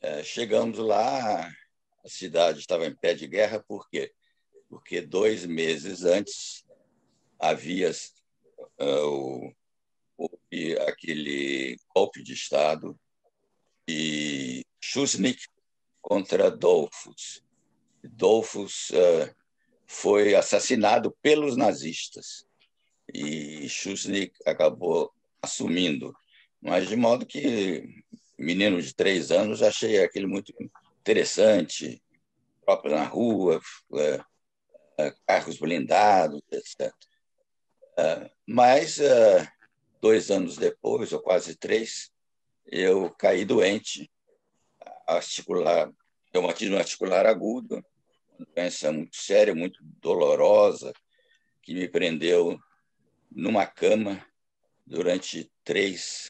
[0.01, 1.47] é, chegamos lá,
[2.03, 4.13] a cidade estava em pé de guerra, por quê?
[4.73, 6.65] Porque dois meses antes
[7.39, 7.91] havia
[8.81, 9.53] uh,
[10.87, 12.99] aquele golpe de Estado
[13.87, 15.37] e Schuschnigg
[16.01, 17.43] contra Dolfus.
[18.03, 19.31] Dolfus uh,
[19.85, 22.43] foi assassinado pelos nazistas
[23.13, 26.15] e Schuschnigg acabou assumindo,
[26.59, 28.03] mas de modo que
[28.39, 30.51] menino de três anos achei aquele muito
[30.99, 32.01] interessante,
[32.65, 33.61] próprio na rua,
[33.91, 34.32] uh,
[35.25, 36.93] carros blindados, etc.
[38.45, 38.99] mas
[40.01, 42.11] dois anos depois, ou quase três,
[42.65, 44.09] eu caí doente
[45.07, 45.91] articular,
[46.33, 47.83] reumatismo articular agudo,
[48.37, 50.93] uma doença muito séria, muito dolorosa,
[51.61, 52.59] que me prendeu
[53.31, 54.25] numa cama
[54.85, 56.29] durante três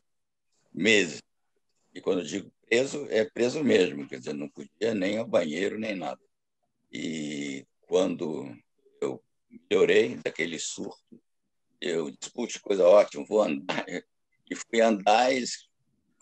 [0.74, 1.22] meses.
[1.94, 5.96] E quando digo preso, é preso mesmo, quer dizer, não podia nem ao banheiro, nem
[5.96, 6.22] nada.
[6.92, 8.50] E quando
[9.00, 9.24] eu
[9.70, 11.22] melhorei daquele surto,
[11.80, 13.86] eu disse, puxa, coisa ótima, vou andar.
[14.50, 15.46] E fui andar e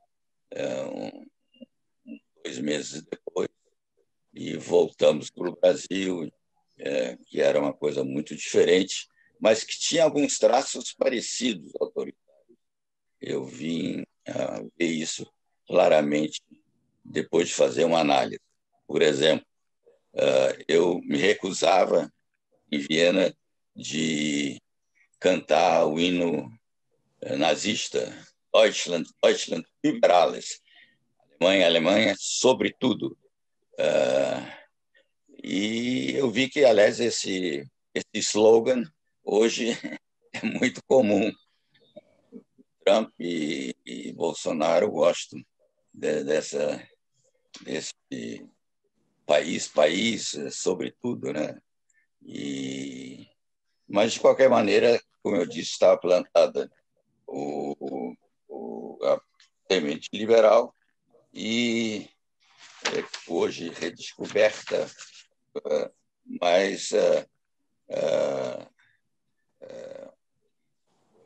[0.50, 1.26] é, um,
[2.42, 3.48] dois meses depois
[4.32, 6.30] e voltamos para o Brasil,
[6.78, 9.08] é, que era uma coisa muito diferente,
[9.40, 12.18] mas que tinha alguns traços parecidos autoritários.
[13.20, 14.04] eu vim
[14.78, 15.26] ver isso
[15.68, 16.42] claramente
[17.04, 18.40] depois de fazer uma análise.
[18.86, 19.46] Por exemplo,
[20.66, 22.10] eu me recusava
[22.72, 23.34] em Viena
[23.76, 24.60] de
[25.20, 26.50] cantar o hino
[27.36, 28.12] nazista
[28.52, 30.60] Deutschland, Deutschland über alles.
[31.40, 33.16] Alemanha, Alemanha, sobretudo.
[35.42, 37.64] e eu vi que, aliás, esse,
[37.94, 38.82] esse slogan
[39.22, 39.70] hoje
[40.32, 41.30] é muito comum.
[42.84, 45.40] Trump e, e Bolsonaro gostam
[45.98, 46.88] dessa,
[47.62, 48.48] desse
[49.26, 51.60] país, país, sobretudo, né?
[52.22, 53.26] E,
[53.86, 56.70] mas, de qualquer maneira, como eu disse, estava plantada
[57.26, 58.14] o,
[58.48, 59.20] o, a
[59.70, 60.74] semente liberal
[61.32, 62.08] e
[62.86, 64.90] é, hoje redescoberta,
[65.66, 65.90] é,
[66.40, 67.26] mas é,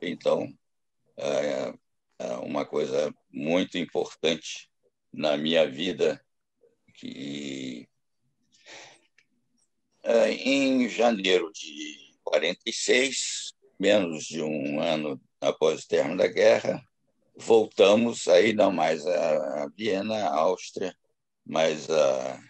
[0.01, 0.53] então
[2.43, 4.71] uma coisa muito importante
[5.13, 6.25] na minha vida
[6.95, 7.89] que
[10.45, 16.83] em janeiro de 46, menos de um ano após o término da guerra,
[17.37, 20.97] voltamos aí não mais a Viena, a Áustria,
[21.45, 22.41] mas a,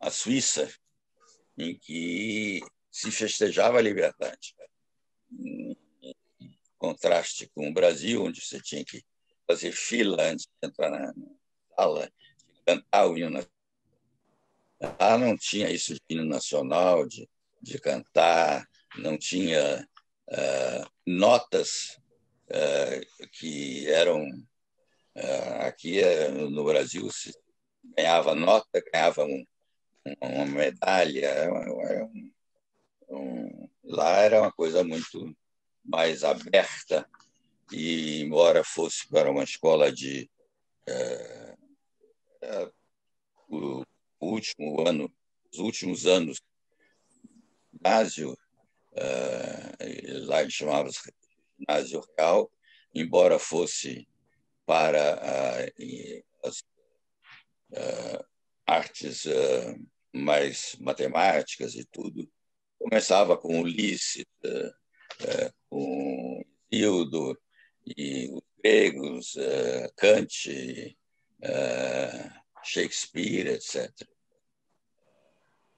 [0.00, 0.72] a Suíça,
[1.56, 2.60] em que
[2.90, 4.54] se festejava a liberdade.
[5.32, 5.76] Em
[6.78, 9.02] contraste com o Brasil, onde você tinha que
[9.46, 11.12] fazer fila antes de entrar na
[11.76, 12.10] sala,
[12.66, 13.40] cantar o hino
[15.00, 17.28] Lá não tinha isso de hino nacional, de,
[17.62, 18.66] de cantar,
[18.98, 19.86] não tinha
[20.28, 21.98] uh, notas
[22.50, 24.26] uh, que eram.
[25.16, 26.00] Uh, aqui
[26.50, 27.32] no Brasil se
[27.96, 29.46] ganhava nota, ganhava um,
[30.20, 31.48] uma medalha.
[31.52, 32.32] Um,
[33.10, 35.34] um, lá era uma coisa muito
[35.84, 37.08] mais aberta,
[37.72, 40.30] e embora fosse para uma escola de.
[43.48, 43.84] o,
[44.20, 45.12] último ano,
[45.52, 46.40] os últimos anos,
[47.72, 50.88] ginásio, uh, lá ele chamava
[51.58, 52.50] ginásio real,
[52.94, 54.06] embora fosse
[54.66, 55.70] para
[56.42, 56.60] as
[57.70, 58.24] uh,
[58.66, 59.24] artes
[60.12, 62.30] mais matemáticas e tudo,
[62.78, 64.24] começava com Ulisses,
[65.68, 67.38] com Hildo
[67.86, 69.36] e os gregos,
[69.96, 70.96] Kant,
[72.62, 73.90] Shakespeare, etc.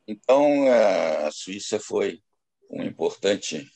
[0.06, 2.22] Então, a Suíça foi
[2.70, 3.68] um importante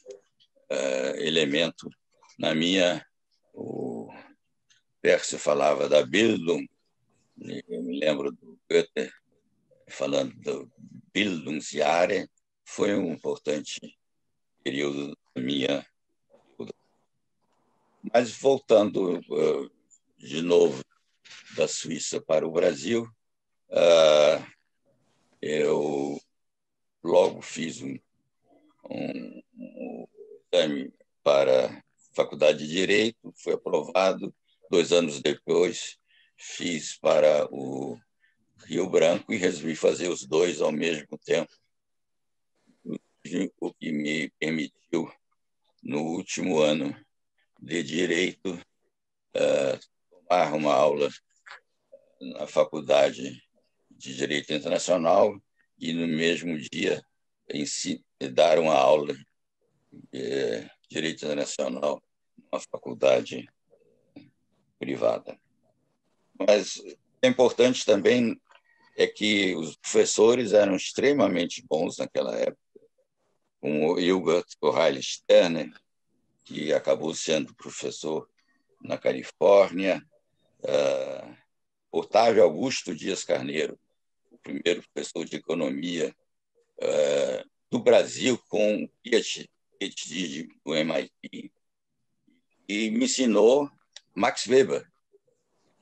[0.70, 1.91] uh, elemento
[2.39, 3.05] na minha.
[3.53, 4.09] O
[5.03, 6.68] Pércio falava da Bildung,
[7.68, 9.12] eu me lembro do Goethe
[9.89, 10.70] falando do
[11.12, 12.28] Bildungsjahre,
[12.64, 13.99] foi um importante
[14.62, 15.85] período da minha.
[18.13, 19.71] Mas voltando uh,
[20.19, 20.85] de novo
[21.57, 23.05] da Suíça para o Brasil,
[23.69, 24.45] uh,
[25.41, 26.21] eu
[27.05, 27.97] logo fiz um,
[28.91, 30.07] um, um
[30.53, 30.93] exame
[31.23, 31.83] para a
[32.13, 34.35] Faculdade de Direito, foi aprovado.
[34.69, 35.97] Dois anos depois,
[36.37, 37.97] fiz para o
[38.65, 41.51] Rio Branco e resolvi fazer os dois ao mesmo tempo,
[43.61, 45.11] o que me permitiu,
[45.83, 46.95] no último ano
[47.61, 49.79] de Direito, uh,
[50.11, 51.09] tomar uma aula
[52.21, 53.43] na Faculdade
[53.91, 55.41] de Direito Internacional
[55.79, 57.03] e, no mesmo dia,
[58.33, 59.15] dar uma aula
[60.13, 62.03] de Direito Internacional
[62.39, 63.49] numa faculdade
[64.79, 65.39] privada.
[66.39, 66.81] Mas
[67.23, 68.41] é importante também
[68.97, 72.59] é que os professores eram extremamente bons naquela época,
[73.61, 75.71] como Hilbert O'Reilly Sterner,
[76.45, 78.28] que acabou sendo professor
[78.82, 80.03] na Califórnia,
[80.61, 81.36] uh,
[81.93, 83.78] Otávio Augusto Dias Carneiro,
[84.30, 86.14] o primeiro professor de economia
[86.78, 89.49] uh, do Brasil com PhD
[90.64, 91.53] do MIT,
[92.68, 93.70] e me ensinou
[94.14, 94.86] Max Weber,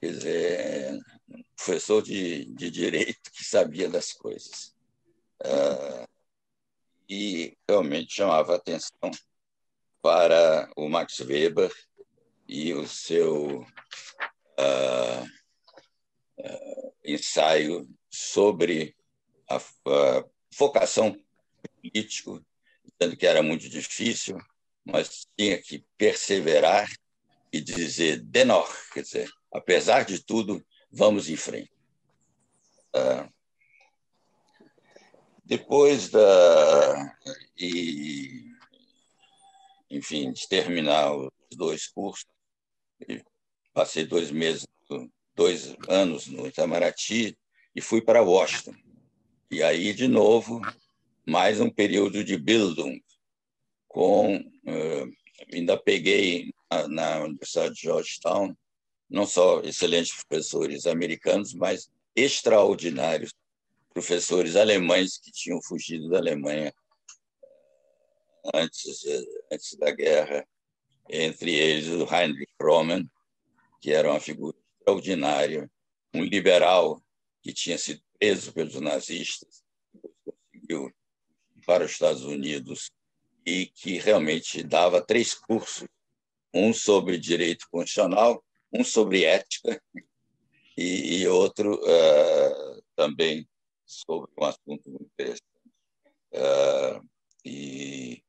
[0.00, 0.98] quer dizer,
[1.56, 4.74] professor de, de direito que sabia das coisas.
[5.42, 6.08] Uh,
[7.08, 9.10] e realmente chamava atenção
[10.08, 11.70] para o Max Weber
[12.48, 13.60] e o seu
[14.58, 15.22] uh,
[16.38, 18.96] uh, ensaio sobre
[19.50, 20.24] a, a
[20.56, 21.14] vocação
[21.82, 22.42] político,
[22.82, 24.38] dizendo que era muito difícil,
[24.82, 26.90] mas tinha que perseverar
[27.52, 31.70] e dizer denor, quer dizer, apesar de tudo, vamos em frente.
[32.96, 33.30] Uh,
[35.44, 37.14] depois da
[37.58, 38.47] e
[39.90, 42.26] enfim de terminar os dois cursos
[43.78, 44.66] passei dois meses,
[45.36, 47.38] dois anos no Itamaraty
[47.74, 48.74] e fui para Washington.
[49.50, 50.60] E aí, de novo,
[51.24, 53.00] mais um período de Bildung,
[53.86, 55.12] com uh,
[55.52, 58.52] ainda peguei na, na Universidade de Georgetown
[59.08, 63.32] não só excelentes professores americanos, mas extraordinários
[63.94, 66.74] professores alemães que tinham fugido da Alemanha
[68.52, 69.04] antes,
[69.50, 70.46] antes da guerra,
[71.08, 73.08] entre eles o Heinrich Roman,
[73.80, 75.70] que era uma figura extraordinária,
[76.14, 77.02] um liberal
[77.42, 79.62] que tinha sido preso pelos nazistas,
[80.24, 80.92] conseguiu
[81.64, 82.90] para os Estados Unidos
[83.46, 85.88] e que realmente dava três cursos,
[86.52, 89.80] um sobre direito constitucional, um sobre ética
[90.76, 93.48] e, e outro uh, também
[93.86, 95.42] sobre um assunto muito interessante.
[96.32, 97.08] Uh,
[97.44, 98.22] e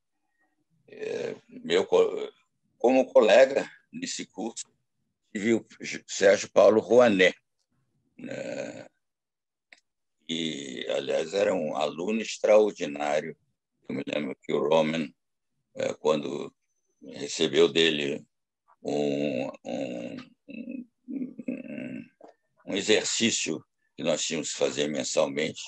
[1.47, 1.87] meu,
[2.77, 4.65] como colega nesse curso,
[5.33, 5.65] tive o
[6.07, 7.35] Sérgio Paulo Rouanet,
[8.17, 8.85] né?
[10.27, 13.35] e, aliás, era um aluno extraordinário.
[13.87, 15.11] Eu me lembro que o Roman,
[15.99, 16.53] quando
[17.03, 18.25] recebeu dele
[18.83, 20.17] um, um,
[20.47, 22.05] um,
[22.67, 23.63] um exercício
[23.95, 25.61] que nós tínhamos que fazer mensalmente.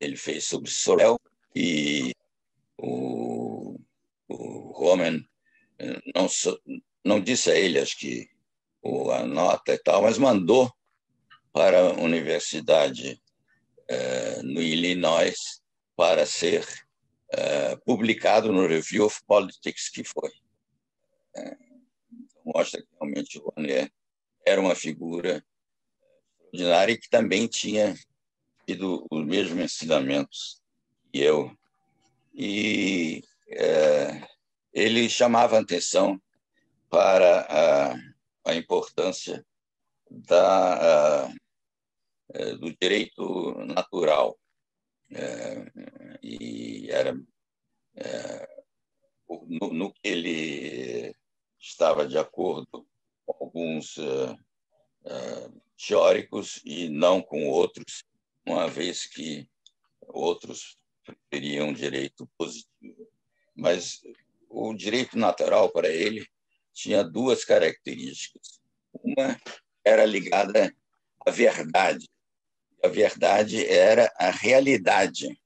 [0.00, 1.18] Ele fez sobre Sorel
[1.54, 2.14] e
[4.82, 5.24] o Roman
[6.14, 6.28] não,
[7.04, 8.28] não disse a ele, acho que
[9.12, 10.72] a nota e tal, mas mandou
[11.52, 13.20] para a universidade
[13.88, 15.36] eh, no Illinois
[15.96, 16.66] para ser
[17.32, 20.30] eh, publicado no Review of Politics, que foi
[22.44, 23.92] mostra que realmente o Rouanet
[24.44, 25.44] era uma figura
[26.52, 27.94] extraordinária e que também tinha
[28.66, 30.60] tido os mesmos ensinamentos
[31.12, 31.56] que eu.
[32.34, 34.28] E é,
[34.72, 36.20] ele chamava atenção
[36.88, 39.44] para a, a importância
[40.10, 41.34] da, a,
[42.32, 44.38] é, do direito natural.
[45.12, 45.72] É,
[46.22, 47.20] e era
[47.96, 48.62] é,
[49.28, 51.14] no, no, que ele
[51.58, 52.86] estava de acordo
[53.26, 54.38] com alguns uh,
[55.76, 58.04] teóricos e não com outros,
[58.46, 59.48] uma vez que
[60.00, 63.08] outros preferiam direito positivo.
[63.54, 64.00] Mas
[64.50, 66.26] o direito natural para ele
[66.74, 68.60] tinha duas características.
[68.92, 69.40] Uma
[69.84, 70.74] era ligada
[71.24, 72.08] à verdade.
[72.82, 75.38] A verdade era a realidade,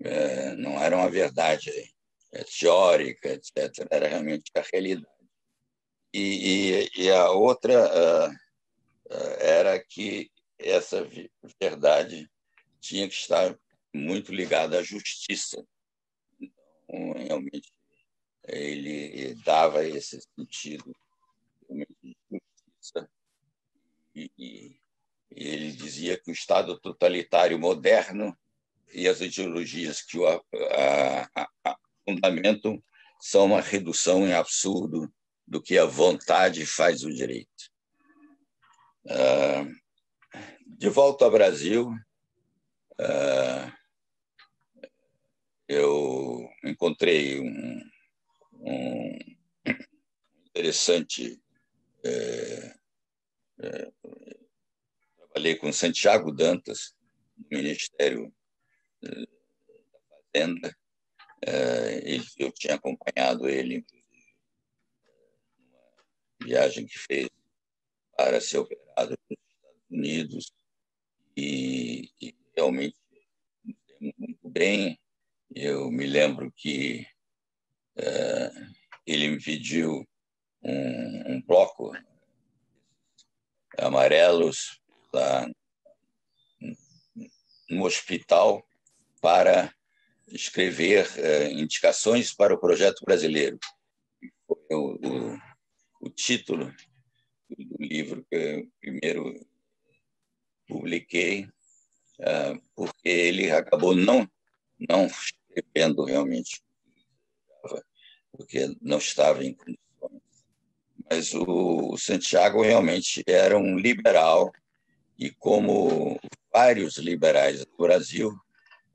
[0.00, 1.70] é, não era uma verdade
[2.58, 3.86] teórica, etc.
[3.90, 5.06] Era realmente a realidade.
[6.12, 8.38] E, e, e a outra
[9.40, 11.06] era que essa
[11.60, 12.30] verdade
[12.80, 13.58] tinha que estar
[13.94, 15.64] muito ligada à justiça.
[16.40, 17.72] Então, realmente,
[18.48, 20.94] ele dava esse sentido
[22.02, 23.10] de justiça.
[24.14, 24.76] E,
[25.30, 28.36] ele dizia que o Estado totalitário moderno
[28.92, 30.40] e as ideologias que o a,
[31.34, 32.82] a, a, fundamentam
[33.20, 35.12] são uma redução em absurdo
[35.46, 37.70] do que a vontade faz o direito.
[39.08, 39.66] Ah,
[40.66, 41.90] de volta ao Brasil,
[42.98, 43.72] ah,
[45.68, 47.82] eu encontrei um,
[48.60, 49.18] um
[50.46, 51.40] interessante.
[52.04, 52.74] É,
[53.60, 53.92] é,
[55.16, 56.94] trabalhei com Santiago Dantas,
[57.36, 58.34] no Ministério
[59.02, 60.76] é, da Fazenda.
[61.46, 63.84] É, eu tinha acompanhado ele,
[66.42, 67.28] viagem que fez
[68.16, 70.52] para ser operado nos Estados Unidos
[71.36, 72.96] e, e realmente
[74.16, 74.98] muito bem.
[75.54, 77.06] Eu me lembro que
[79.06, 80.06] ele me pediu
[80.62, 81.92] um, um, bloco
[83.78, 84.80] amarelos
[85.12, 85.48] lá
[87.70, 88.66] no hospital
[89.20, 89.72] para
[90.28, 93.58] escrever é, indicações para o projeto brasileiro.
[94.46, 94.98] Foi o,
[95.34, 95.38] o
[96.00, 96.72] o título
[97.50, 99.46] do livro que eu primeiro
[100.66, 101.48] publiquei,
[102.20, 104.28] ah, porque ele acabou não,
[104.78, 106.62] não escrevendo realmente,
[108.32, 110.22] porque não estava em condições.
[111.10, 114.52] Mas o Santiago realmente era um liberal,
[115.18, 116.18] e como
[116.52, 118.32] vários liberais do Brasil,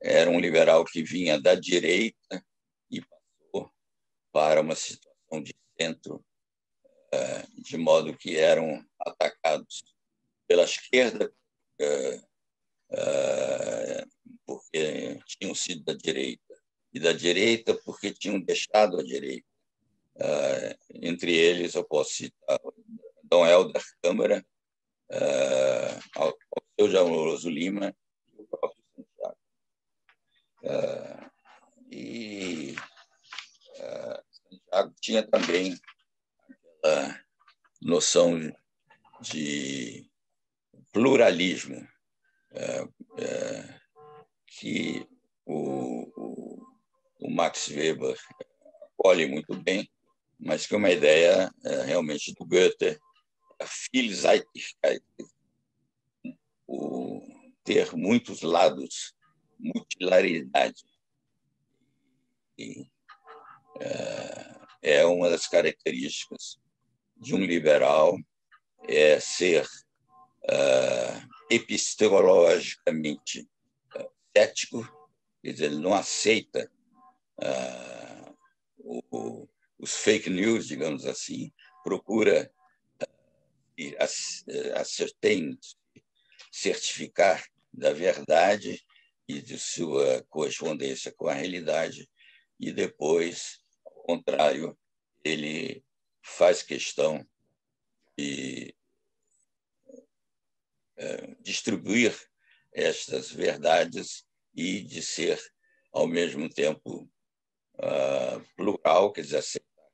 [0.00, 2.44] era um liberal que vinha da direita
[2.90, 3.70] e passou
[4.32, 6.24] para uma situação de centro
[7.12, 9.84] é, de modo que eram atacados
[10.46, 11.32] pela esquerda,
[11.80, 12.20] é,
[12.90, 14.04] é,
[14.44, 16.53] porque tinham sido da direita,
[16.94, 19.46] e da direita porque tinham deixado a direita.
[20.94, 22.60] Entre eles, eu posso citar
[23.24, 24.46] Dom Helder Câmara,
[25.10, 27.94] uh, ao, ao seu Jamoroso Lima
[28.32, 29.38] e o próprio Santiago.
[30.62, 31.30] Uh,
[31.90, 32.76] e
[33.78, 35.78] uh, Santiago tinha também
[36.48, 37.20] aquela
[37.82, 38.38] noção
[39.20, 40.08] de
[40.92, 41.86] pluralismo
[44.46, 45.13] que o, o
[47.34, 48.16] Max Weber
[48.96, 49.90] acolhe muito bem,
[50.38, 52.96] mas que é uma ideia é, realmente do Goethe,
[53.60, 55.02] a Vielseitigkeit,
[56.64, 57.20] o
[57.64, 59.14] ter muitos lados,
[59.58, 60.84] multilaridade.
[62.56, 62.86] E,
[63.80, 66.60] é, é uma das características
[67.16, 68.16] de um liberal,
[68.86, 69.66] é ser
[70.48, 71.20] é,
[71.50, 73.48] epistemologicamente
[73.96, 74.86] é, cético,
[75.42, 76.70] quer dizer, ele não aceita
[77.38, 78.36] uh,
[78.78, 79.48] o,
[79.78, 81.52] os fake news, digamos assim,
[81.82, 82.50] procura
[84.76, 85.58] acertem,
[86.50, 88.84] certificar da verdade
[89.26, 92.08] e de sua correspondência com a realidade,
[92.60, 94.78] e depois, ao contrário,
[95.24, 95.84] ele
[96.22, 97.26] faz questão
[98.16, 98.74] de
[100.96, 102.14] uh, distribuir
[102.72, 104.24] estas verdades
[104.54, 105.40] e de ser,
[105.92, 107.10] ao mesmo tempo,
[107.76, 109.90] uh, plural, quer dizer, aceitar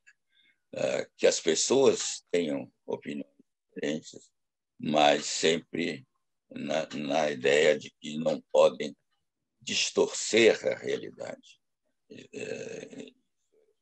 [0.74, 3.30] uh, que as pessoas tenham opiniões
[3.68, 4.30] diferentes,
[4.78, 6.06] mas sempre
[6.50, 8.96] na, na ideia de que não podem
[9.60, 11.60] distorcer a realidade.
[12.32, 13.12] É,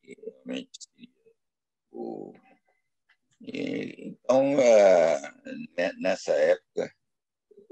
[0.02, 0.78] realmente
[1.90, 2.34] o,
[3.40, 6.92] e, então, uh, nessa época,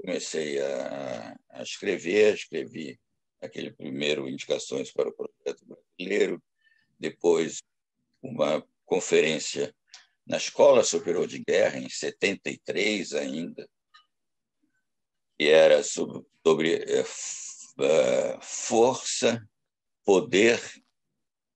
[0.01, 2.99] comecei a, a escrever, escrevi
[3.41, 6.41] aquele primeiro Indicações para o Projeto Brasileiro,
[6.99, 7.61] depois
[8.21, 9.73] uma conferência
[10.25, 13.69] na Escola Superior de Guerra, em 73 ainda,
[15.37, 19.47] que era sobre, sobre uh, força,
[20.03, 20.59] poder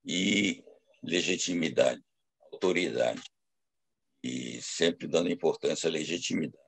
[0.06, 0.64] e
[1.04, 2.02] legitimidade,
[2.52, 3.24] autoridade.
[4.24, 6.64] E sempre dando importância à legitimidade.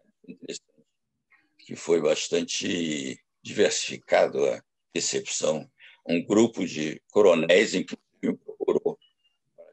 [1.59, 4.63] Que foi bastante diversificado a
[4.93, 5.69] recepção.
[6.07, 8.99] Um grupo de coronéis, inclusive, procurou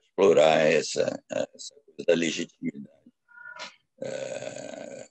[0.03, 2.89] explorar essa, essa coisa da legitimidade.
[4.03, 5.09] É,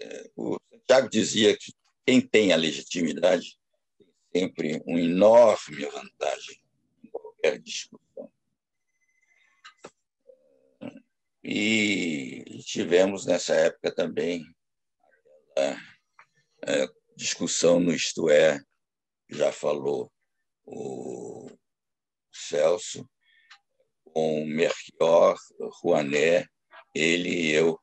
[0.00, 1.72] é, o Santiago dizia que
[2.06, 3.58] quem tem a legitimidade
[4.32, 6.60] tem sempre uma enorme vantagem
[7.04, 8.30] em qualquer discussão.
[11.42, 14.44] E tivemos nessa época também
[15.56, 15.76] aquela
[16.66, 16.86] é,
[17.16, 18.60] discussão no Isto É,
[19.28, 20.10] já falou
[20.64, 21.50] o
[22.32, 23.08] Celso,
[24.04, 26.48] com Melchior, Rouanet,
[26.94, 27.78] ele e eu,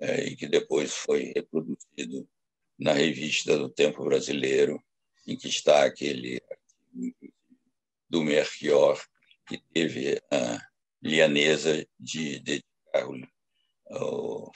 [0.00, 2.28] é, e que depois foi reproduzido
[2.78, 4.82] na revista do Tempo Brasileiro,
[5.26, 6.42] em que está aquele
[8.08, 9.00] do Melchior,
[9.46, 10.58] que teve a
[11.02, 13.08] lianesa de dedicar
[13.90, 14.50] o,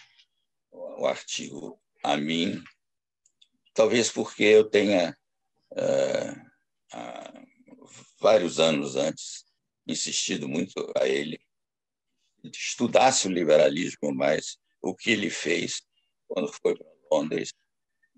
[0.73, 2.63] o artigo a mim,
[3.75, 5.17] talvez porque eu tenha
[5.77, 6.47] uh,
[8.21, 9.45] vários anos antes,
[9.87, 11.39] insistido muito a ele
[12.45, 15.83] estudasse o liberalismo mais, o que ele fez
[16.29, 17.53] quando foi para Londres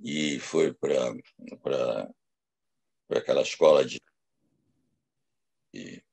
[0.02, 1.14] e foi para
[3.08, 4.02] para aquela escola de,
[5.72, 6.04] de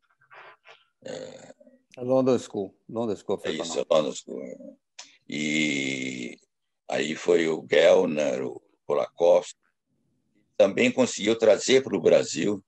[1.03, 1.55] é,
[1.97, 4.41] London School, London School, é isso, London School.
[4.41, 4.55] É.
[5.27, 6.39] E
[6.87, 9.59] aí foi o Gellner, o Kolakowski,
[10.57, 12.63] também conseguiu trazer para o Brasil,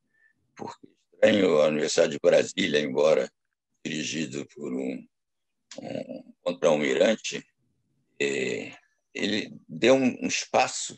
[0.55, 3.31] porque estranho a Universidade de Brasília, embora
[3.83, 5.07] dirigido por um,
[5.81, 7.45] um contra-almirante,
[8.19, 8.71] é,
[9.13, 10.97] ele deu um, espaço,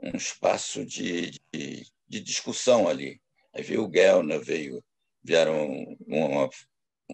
[0.00, 3.20] um espaço de, de, de, discussão ali.
[3.52, 4.82] Aí veio o Gellner, veio,
[5.22, 6.50] vieram uma,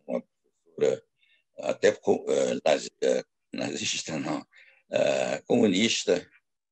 [0.07, 1.05] uma professora
[1.59, 2.61] até uh,
[3.53, 4.45] nazista, não,
[5.47, 6.27] comunista,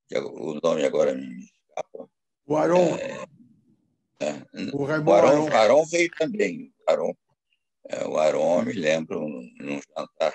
[0.09, 2.11] que o nome agora me escapa,
[2.51, 2.97] o Aron.
[2.97, 4.33] É, é,
[4.75, 6.75] o, o Aron, Aron veio também.
[6.89, 7.15] Aron,
[7.89, 10.35] é, o Aron, me lembro, num jantar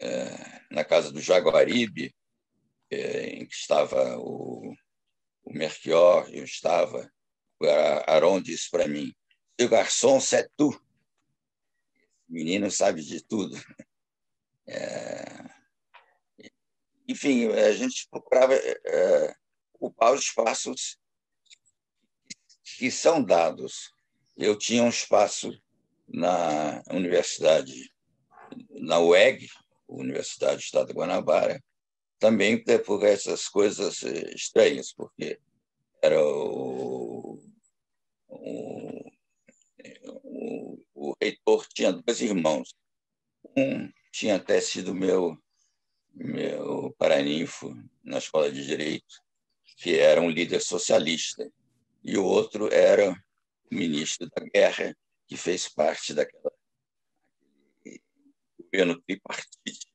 [0.00, 2.14] é, na casa do Jaguaribe,
[2.90, 4.74] é, em que estava o,
[5.44, 7.12] o Melchior, eu estava.
[7.60, 9.14] O Aron disse para mim:
[9.60, 10.70] Seu garçom, c'est tu.
[10.70, 13.62] O menino sabe de tudo.
[14.66, 15.50] É,
[17.06, 19.34] enfim, a gente procurava é,
[19.74, 20.99] ocupar os espaços
[22.80, 23.92] que são dados.
[24.34, 25.52] Eu tinha um espaço
[26.08, 27.92] na universidade,
[28.70, 29.50] na UEG,
[29.86, 31.62] Universidade do Estado de Guanabara,
[32.18, 35.38] também por essas coisas eh, estranhas, porque
[36.00, 37.38] era o,
[38.28, 39.10] o,
[40.24, 42.74] o, o reitor tinha dois irmãos.
[43.54, 45.36] Um tinha até sido meu,
[46.14, 49.22] meu paraninfo na escola de Direito,
[49.76, 51.46] que era um líder socialista,
[52.02, 54.96] e o outro era o ministro da Guerra,
[55.28, 56.52] que fez parte daquela
[58.72, 59.92] governo tripartite,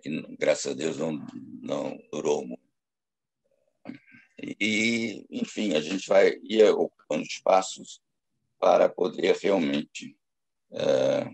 [0.00, 1.12] que graças a Deus não,
[1.60, 2.70] não durou muito.
[4.38, 8.00] E, enfim, a gente vai ir ocupando espaços
[8.58, 10.16] para poder realmente
[10.72, 11.24] é,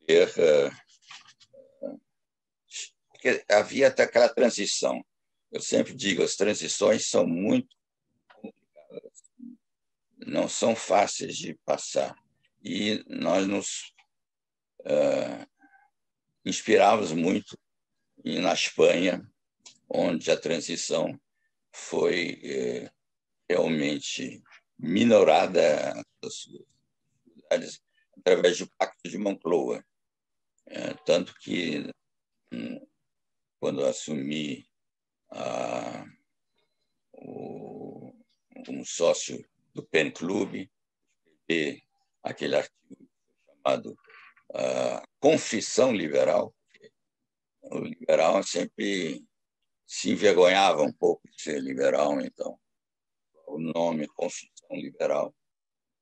[0.00, 0.38] poder.
[0.38, 0.70] É,
[3.08, 5.02] porque havia até aquela transição.
[5.52, 7.76] Eu sempre digo, as transições são muito
[8.34, 9.22] complicadas,
[10.26, 12.16] não são fáceis de passar.
[12.64, 13.92] E nós nos
[14.80, 15.46] uh,
[16.42, 17.58] inspirávamos muito
[18.24, 19.30] na Espanha,
[19.88, 21.20] onde a transição
[21.70, 22.90] foi eh,
[23.48, 24.42] realmente
[24.78, 25.92] minorada
[28.16, 29.84] através do Pacto de Moncloa.
[30.66, 31.90] É, tanto que,
[32.52, 32.86] hum,
[33.60, 34.66] quando assumi
[35.32, 36.04] a,
[37.12, 38.14] o,
[38.68, 39.44] um sócio
[39.74, 40.68] do PEN Club,
[42.22, 43.08] aquele artigo
[43.46, 43.92] chamado
[44.50, 46.54] uh, Confissão Liberal.
[47.62, 49.24] O liberal sempre
[49.86, 52.58] se envergonhava um pouco de ser liberal, então
[53.46, 55.34] o nome Confissão Liberal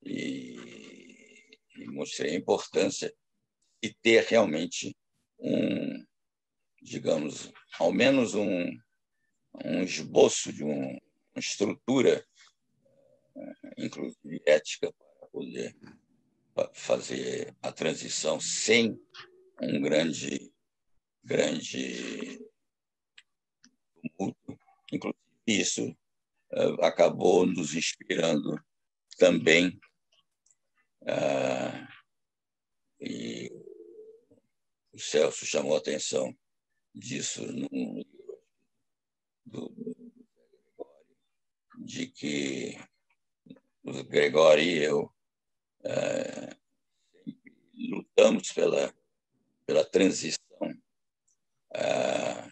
[0.02, 3.12] e, e mostrei a importância
[3.82, 4.96] de ter realmente
[5.38, 6.04] um,
[6.82, 8.70] digamos, ao menos um,
[9.64, 12.24] um esboço de um, uma estrutura,
[13.76, 15.76] inclusive ética, para poder
[16.74, 19.00] fazer a transição sem
[19.60, 20.52] um grande,
[21.22, 22.40] grande
[24.16, 24.58] tumulto.
[24.92, 25.90] Inclusive, isso
[26.52, 28.62] uh, acabou nos inspirando
[29.16, 29.80] também.
[31.02, 31.88] Uh,
[33.00, 33.50] e
[34.92, 36.36] o Celso chamou a atenção
[36.94, 38.19] disso livro
[39.50, 39.72] do,
[41.78, 42.78] de que
[43.82, 45.12] o Gregório e eu
[45.84, 46.56] é,
[47.74, 48.94] lutamos pela,
[49.66, 50.38] pela transição
[51.74, 52.50] é,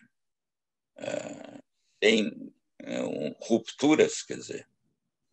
[0.97, 1.59] é,
[2.03, 4.69] sem é, um, rupturas, quer dizer,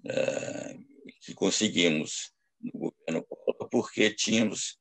[0.06, 0.78] é,
[1.22, 4.80] que conseguimos no governo Collor, porque tínhamos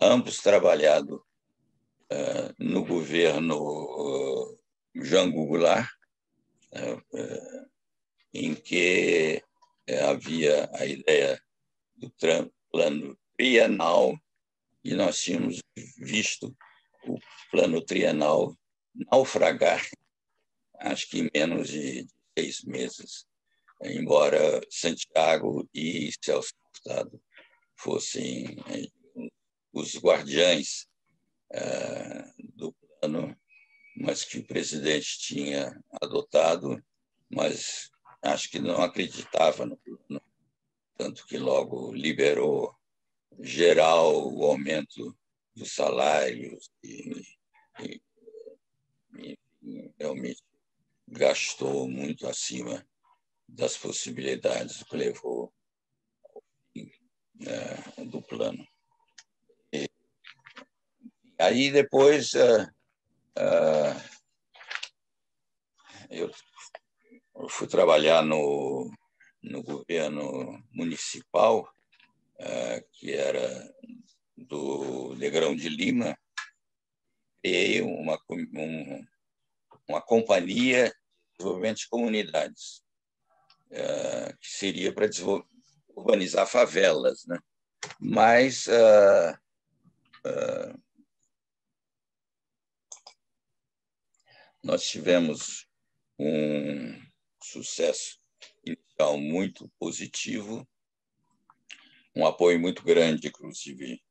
[0.00, 1.24] ambos trabalhado
[2.10, 4.58] é, no governo
[4.94, 5.95] Jango Goulart,
[8.32, 9.42] em que
[10.08, 11.40] havia a ideia
[11.96, 12.10] do
[12.70, 14.18] plano trienal
[14.84, 15.60] e nós tínhamos
[15.98, 16.56] visto
[17.04, 17.18] o
[17.50, 18.56] plano trienal
[19.10, 19.84] naufragar,
[20.78, 22.06] acho que em menos de
[22.38, 23.26] seis meses,
[23.82, 27.20] embora Santiago e Celso Furtado
[27.76, 28.88] fossem eh,
[29.72, 30.86] os guardiães
[31.52, 32.24] eh,
[32.54, 33.36] do plano,
[33.96, 36.82] mas que o presidente tinha adotado,
[37.30, 37.90] mas
[38.22, 40.20] acho que não acreditava no plano
[40.96, 42.74] tanto que logo liberou
[43.40, 45.16] geral o aumento
[45.54, 47.22] dos salários e,
[47.80, 50.42] e, e realmente
[51.06, 52.86] gastou muito acima
[53.48, 55.52] das possibilidades que levou
[57.34, 58.66] né, do plano.
[59.72, 59.88] E,
[61.38, 62.66] aí depois uh,
[63.38, 64.16] uh,
[66.10, 66.30] eu
[67.48, 68.90] fui trabalhar no
[69.46, 71.68] no governo municipal,
[72.38, 73.74] é, que era
[74.36, 76.18] do Negrão de Lima,
[77.42, 79.06] criei uma, um,
[79.88, 80.94] uma companhia de
[81.38, 82.82] desenvolvimento de comunidades,
[83.70, 85.08] é, que seria para
[85.94, 87.24] urbanizar favelas.
[87.26, 87.38] Né?
[88.00, 89.38] Mas uh,
[94.66, 95.64] nós tivemos
[96.18, 97.00] um
[97.40, 98.18] sucesso
[98.64, 100.68] inicial muito positivo,
[102.16, 104.02] um apoio muito grande, inclusive,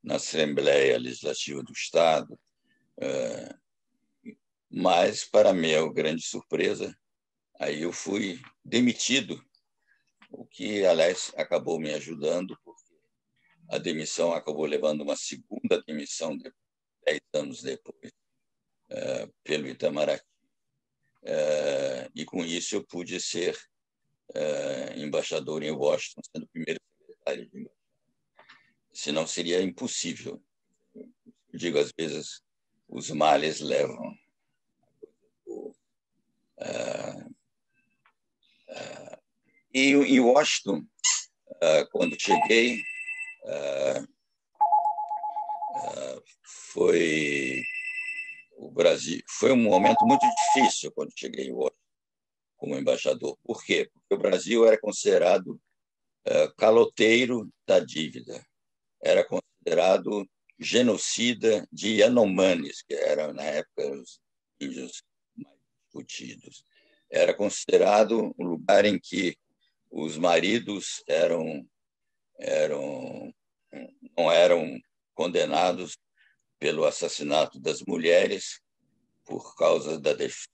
[0.00, 2.38] na Assembleia Legislativa do Estado.
[3.00, 3.56] É,
[4.70, 6.96] mas, para minha grande surpresa,
[7.58, 9.44] aí eu fui demitido,
[10.30, 12.94] o que, aliás, acabou me ajudando, porque
[13.68, 16.52] a demissão acabou levando uma segunda demissão de,
[17.04, 18.12] dez anos depois,
[18.90, 20.24] é, pelo Itamaraty.
[21.22, 23.58] É, e com isso eu pude ser
[24.34, 27.70] é, embaixador em Washington, sendo o primeiro secretário de.
[28.92, 30.42] Senão seria impossível.
[31.52, 32.42] digo às vezes,
[32.88, 34.14] os males levam.
[36.56, 37.28] Uh,
[38.70, 39.18] uh,
[39.72, 40.86] e em Washington,
[41.50, 42.80] uh, quando cheguei,
[46.74, 47.62] foi
[48.56, 50.24] o Brasil foi um momento muito
[50.54, 51.84] difícil quando cheguei Washington
[52.56, 53.36] como embaixador.
[53.44, 53.90] Por quê?
[53.92, 55.60] Porque o Brasil era considerado
[56.56, 58.42] caloteiro da dívida,
[59.02, 60.26] era considerado
[60.58, 64.20] genocida de Yanomamis, que eram, na época, os
[64.58, 65.02] índios
[65.36, 66.64] mais discutidos.
[67.10, 69.36] Era considerado um lugar em que
[69.90, 71.68] os maridos eram,
[72.38, 73.34] eram
[74.16, 74.80] não eram
[75.14, 75.98] condenados
[76.58, 78.60] pelo assassinato das mulheres
[79.24, 80.46] por causa da def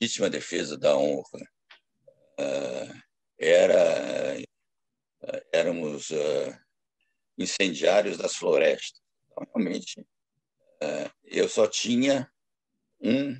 [0.00, 1.40] legítima defesa da honra.
[2.38, 3.00] Uh,
[3.38, 4.36] era,
[5.52, 6.58] éramos uh,
[7.36, 9.00] incendiários das florestas.
[9.26, 10.06] Então, realmente,
[11.24, 12.30] eu só tinha
[13.00, 13.32] um,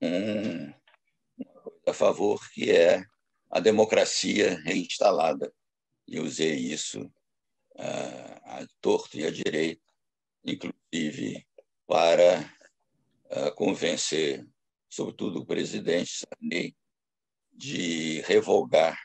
[0.00, 0.72] um
[1.86, 3.04] a favor, que é
[3.50, 5.52] a democracia reinstalada.
[6.06, 7.12] E usei isso
[7.76, 9.89] a torto e a direito,
[10.44, 11.46] inclusive
[11.86, 12.52] para
[13.56, 14.46] convencer,
[14.88, 16.76] sobretudo o presidente Sarney,
[17.52, 18.98] de revogar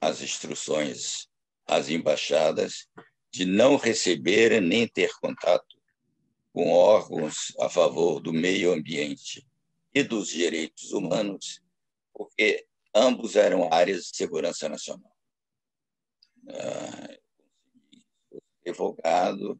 [0.00, 1.28] as instruções
[1.66, 2.88] às embaixadas
[3.30, 5.80] de não receber nem ter contato
[6.52, 9.46] com órgãos a favor do meio ambiente
[9.94, 11.62] e dos direitos humanos,
[12.12, 15.16] porque ambos eram áreas de segurança nacional.
[16.48, 17.18] Ah,
[18.66, 19.58] revogado,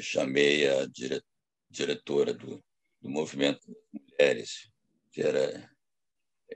[0.00, 1.22] chamei a dire
[1.68, 2.62] diretora do,
[3.00, 4.70] do movimento das mulheres,
[5.12, 5.70] que era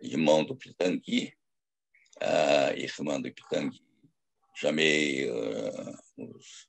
[0.01, 1.32] irmão do Pitangui,
[2.20, 3.81] a irmã do Pitangui,
[4.55, 6.69] chamei uh, os,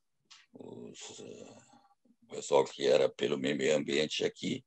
[0.53, 1.61] os uh,
[2.31, 4.63] o pessoal que era pelo meio ambiente aqui,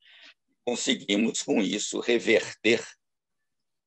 [0.65, 2.85] conseguimos com isso reverter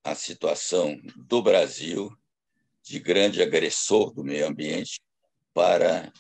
[0.04, 2.12] a situação do Brasil
[2.82, 5.00] de grande agressor do meio ambiente
[5.54, 6.12] para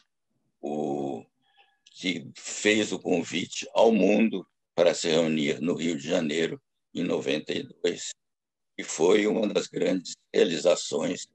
[0.61, 1.25] o
[1.99, 6.61] que fez o convite ao mundo para se reunir no Rio de Janeiro
[6.93, 8.11] em 92
[8.77, 11.27] e foi uma das grandes realizações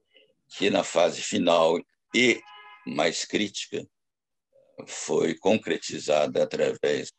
[0.56, 1.76] que na fase final
[2.14, 2.40] e
[2.86, 3.84] mais crítica
[4.86, 7.10] foi concretizada através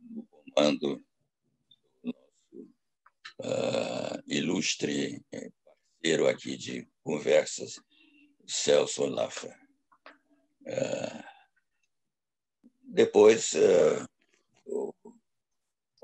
[0.00, 1.04] do comando
[2.02, 2.64] do nosso
[3.42, 7.80] uh, ilustre parceiro aqui de conversas,
[8.44, 9.56] Celso Lafra.
[10.62, 11.35] Uh,
[12.96, 14.08] depois, uh,
[14.64, 14.94] o,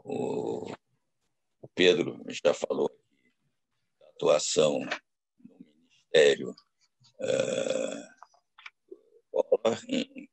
[0.04, 2.90] o, Pedro já falou
[3.98, 4.80] da atuação
[5.40, 8.12] Ministério uh,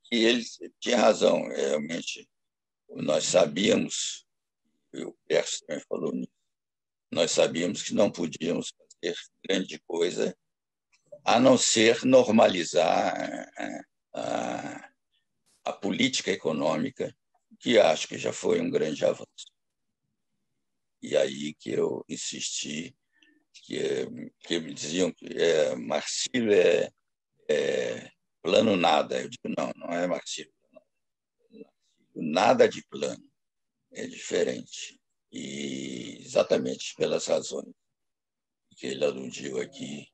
[0.04, 0.44] que ele
[0.82, 2.30] tinha razão, realmente.
[2.90, 4.28] Nós sabíamos,
[4.94, 6.34] e o Perso também falou nisso,
[7.10, 9.16] nós sabíamos que não podíamos fazer
[9.48, 10.38] grande coisa
[11.24, 13.16] a não ser normalizar
[13.56, 14.89] a, a
[15.74, 17.16] política econômica,
[17.60, 19.50] que acho que já foi um grande avanço.
[21.02, 22.96] E aí que eu insisti
[23.54, 24.06] que,
[24.40, 26.90] que me diziam que é, Marcílio é,
[27.50, 29.22] é, plano nada.
[29.22, 30.52] Eu digo, não, não é Marcílio.
[32.16, 33.24] Nada de plano.
[33.92, 35.00] É diferente.
[35.32, 37.74] E exatamente pelas razões
[38.78, 40.08] que ele aludiu aqui,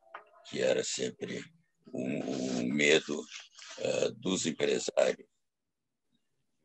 [0.49, 1.43] que era sempre
[1.85, 5.27] o um, um medo uh, dos empresários,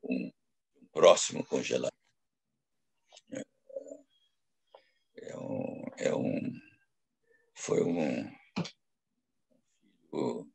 [0.03, 0.33] um,
[0.77, 1.91] um próximo congelamento.
[3.33, 3.43] É,
[5.31, 6.61] é um, é um
[7.55, 8.41] foi um
[10.11, 10.51] filho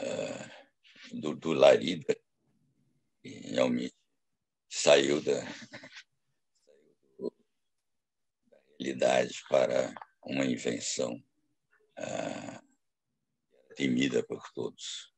[0.00, 2.16] uh, do, do Larida,
[3.24, 3.94] e realmente
[4.68, 5.40] saiu da,
[7.18, 7.30] da
[8.78, 11.14] realidade para uma invenção
[11.98, 15.11] uh, temida por todos.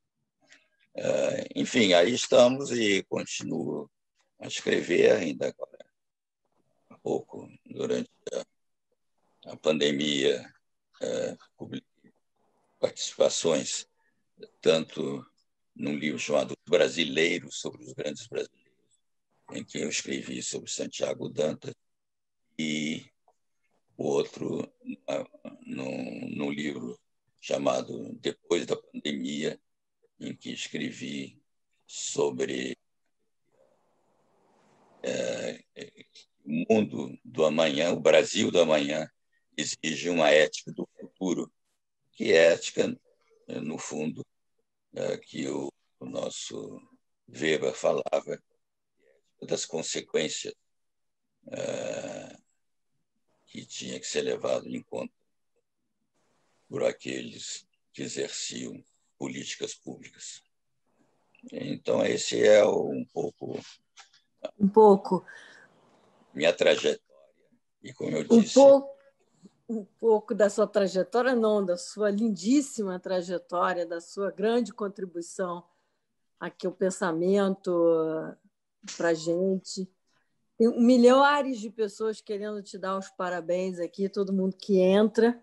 [0.96, 3.90] Uh, enfim, aí estamos e continuo
[4.38, 5.86] a escrever ainda agora,
[6.90, 10.52] um pouco durante a, a pandemia
[11.02, 11.36] é,
[12.78, 13.86] participações,
[14.60, 15.26] tanto
[15.74, 18.64] num livro chamado Brasileiros, sobre os grandes brasileiros,
[19.52, 21.74] em que eu escrevi sobre Santiago Dantas,
[22.56, 23.04] e
[23.96, 24.72] o outro
[25.66, 26.98] num, num livro
[27.40, 29.60] chamado Depois da Pandemia,
[30.24, 31.40] em que escrevi
[31.86, 32.76] sobre
[35.02, 35.62] é,
[36.44, 39.08] o mundo do amanhã, o Brasil do amanhã,
[39.56, 41.52] exige uma ética do futuro,
[42.12, 44.24] que é ética, né, no fundo,
[44.94, 45.70] é, que o,
[46.00, 46.80] o nosso
[47.28, 48.42] Weber falava
[49.42, 50.54] das consequências
[51.52, 52.36] é,
[53.46, 55.12] que tinha que ser levado em conta
[56.68, 58.82] por aqueles que exerciam
[59.18, 60.42] políticas públicas.
[61.52, 63.58] Então, esse é um pouco.
[64.58, 65.24] Um pouco.
[66.32, 67.00] Minha trajetória.
[67.82, 68.58] E como eu disse.
[68.58, 68.98] Um pouco,
[69.68, 75.64] um pouco da sua trajetória, não, da sua lindíssima trajetória, da sua grande contribuição
[76.40, 77.70] aqui ao pensamento
[78.96, 79.88] para a gente.
[80.56, 85.42] Tem milhares de pessoas querendo te dar os parabéns aqui, todo mundo que entra.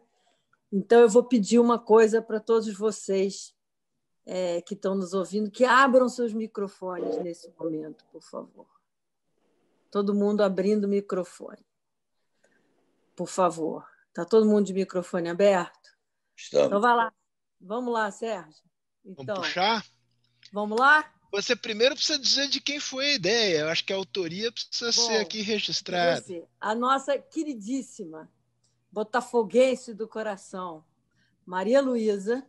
[0.71, 3.53] Então, eu vou pedir uma coisa para todos vocês
[4.25, 8.67] é, que estão nos ouvindo, que abram seus microfones nesse momento, por favor.
[9.89, 11.65] Todo mundo abrindo o microfone.
[13.15, 13.85] Por favor.
[14.07, 15.89] Está todo mundo de microfone aberto?
[16.35, 16.67] Estamos.
[16.67, 17.13] Então, vai lá.
[17.59, 18.63] Vamos lá, Sérgio.
[19.05, 19.85] Então, Vamos puxar?
[20.51, 21.13] Vamos lá?
[21.31, 23.59] Você primeiro precisa dizer de quem foi a ideia.
[23.59, 26.23] Eu acho que a autoria precisa Bom, ser aqui registrada.
[26.59, 28.29] A nossa queridíssima
[28.91, 30.83] botafoguense do coração,
[31.45, 32.45] Maria Luísa,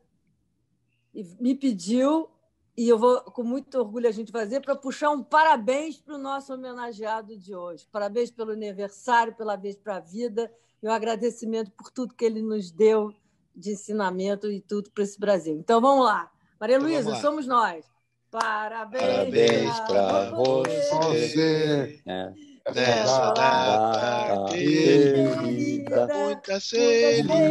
[1.41, 2.29] me pediu,
[2.77, 6.19] e eu vou com muito orgulho a gente fazer, para puxar um parabéns para o
[6.19, 7.87] nosso homenageado de hoje.
[7.91, 10.51] Parabéns pelo aniversário, pela vez para a vida,
[10.83, 13.15] e um agradecimento por tudo que ele nos deu
[13.55, 15.55] de ensinamento e tudo para esse Brasil.
[15.55, 16.31] Então vamos lá.
[16.59, 17.85] Maria então, Luísa, somos nós.
[18.31, 20.99] Parabéns, para você.
[20.99, 22.03] você.
[22.07, 22.52] É.
[22.71, 27.43] Nessa data querida, muitas felicidades,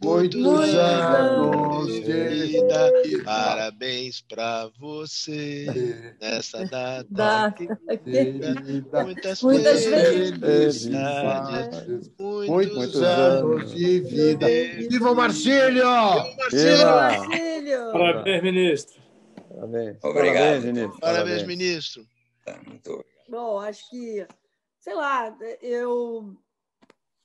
[0.00, 2.92] muitos anos de vida.
[3.24, 7.56] Parabéns para você nessa data
[8.04, 8.54] querida,
[9.02, 10.88] muitas felicidades,
[12.18, 14.46] muitos anos de vida.
[14.88, 15.84] Viva o Marcílio!
[16.52, 17.92] Viva Marcílio!
[17.92, 19.02] Parabéns, ministro.
[19.48, 19.96] Parabéns.
[20.02, 20.36] Obrigado.
[20.38, 21.00] Parabéns, ministro.
[21.00, 22.06] Parabéns, ministro.
[22.56, 23.28] Muito obrigado.
[23.28, 24.26] Bom, acho que,
[24.78, 26.36] sei lá, eu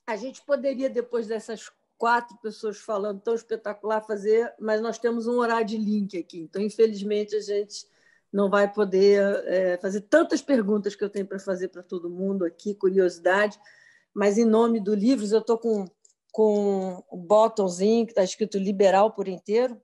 [0.06, 5.40] a gente poderia, depois dessas quatro pessoas falando tão espetacular, fazer, mas nós temos um
[5.40, 6.42] horário de link aqui.
[6.42, 7.88] Então, infelizmente, a gente
[8.32, 12.44] não vai poder é, fazer tantas perguntas que eu tenho para fazer para todo mundo
[12.44, 13.58] aqui, curiosidade.
[14.14, 15.86] Mas, em nome do Livros, eu estou com,
[16.32, 19.82] com o botãozinho que está escrito liberal por inteiro.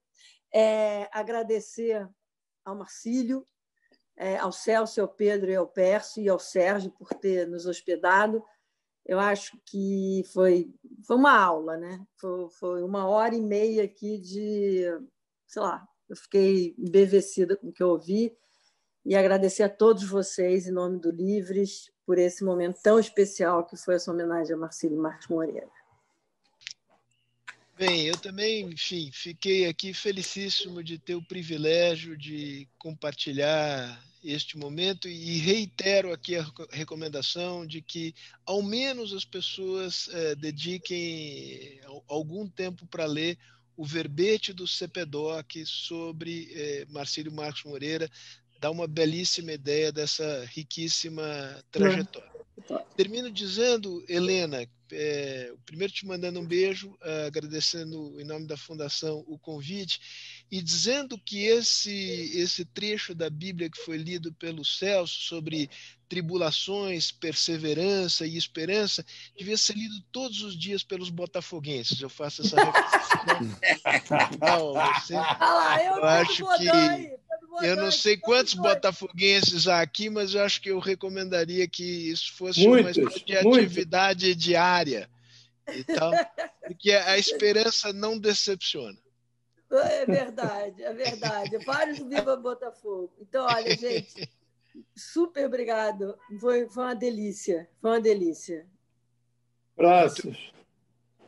[0.53, 2.09] É, agradecer
[2.65, 3.45] ao Marcílio,
[4.39, 8.43] ao Celso, ao Pedro e ao Pércio e ao Sérgio por ter nos hospedado.
[9.05, 10.71] Eu acho que foi,
[11.05, 12.05] foi uma aula, né?
[12.17, 14.83] Foi, foi uma hora e meia aqui de,
[15.47, 18.35] sei lá, eu fiquei embevecida com o que eu ouvi
[19.05, 23.77] e agradecer a todos vocês, em nome do Livres, por esse momento tão especial que
[23.77, 25.69] foi essa homenagem a Marcelo Marques Moreira.
[27.77, 35.07] Bem, eu também, enfim, fiquei aqui felicíssimo de ter o privilégio de compartilhar este momento
[35.07, 38.13] e reitero aqui a recomendação de que
[38.45, 43.37] ao menos as pessoas eh, dediquem algum tempo para ler
[43.77, 48.09] o verbete do CPDOC sobre eh, Marcílio Marcos Moreira,
[48.59, 51.23] dá uma belíssima ideia dessa riquíssima
[51.71, 52.29] trajetória.
[52.95, 59.23] Termino dizendo, Helena, é, primeiro te mandando um beijo, uh, agradecendo em nome da Fundação
[59.27, 59.99] o convite
[60.51, 61.91] e dizendo que esse,
[62.33, 65.69] esse trecho da Bíblia que foi lido pelo Celso sobre
[66.07, 69.05] tribulações, perseverança e esperança
[69.37, 72.01] devia ser lido todos os dias pelos botafoguenses.
[72.01, 72.57] Eu faço essa
[73.61, 74.17] reflexão.
[74.41, 77.15] Não, você, eu acho que
[77.61, 82.33] eu não sei quantos botafoguenses há aqui, mas eu acho que eu recomendaria que isso
[82.33, 85.09] fosse muitos, uma espécie de atividade diária.
[85.67, 86.11] Então,
[86.65, 88.97] porque a esperança não decepciona.
[89.71, 91.57] É verdade, é verdade.
[91.59, 93.11] Vários viva Botafogo.
[93.19, 94.29] Então, olha, gente,
[94.95, 96.17] super obrigado.
[96.39, 97.69] Foi, foi uma delícia.
[97.81, 98.65] Foi uma delícia.
[99.77, 100.51] Abraços.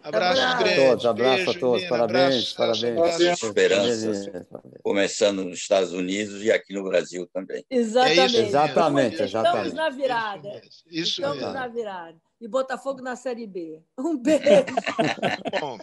[0.03, 0.63] Abraços abraço.
[0.63, 0.83] grandes.
[0.83, 1.87] Todos, abraço Beijo, a todos.
[1.87, 2.97] Parabéns, parabéns.
[2.97, 4.29] Abraço, esperanças.
[4.81, 7.63] Começando nos Estados Unidos e aqui no Brasil também.
[7.69, 8.19] Exatamente.
[8.19, 9.67] É isso, exatamente, exatamente.
[9.67, 10.61] Estamos na virada.
[10.89, 11.53] Isso Estamos mesmo.
[11.53, 12.30] na virada.
[12.41, 13.83] E Botafogo na Série B.
[13.95, 14.41] Um beijo.
[15.61, 15.77] Bom.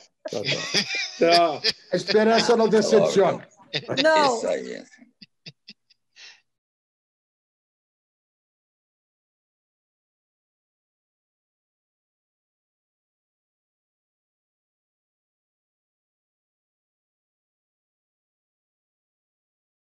[1.17, 1.63] Tchau.
[1.93, 3.47] A esperança não decepciona.
[4.03, 4.37] Não.
[4.37, 4.85] Isso aí.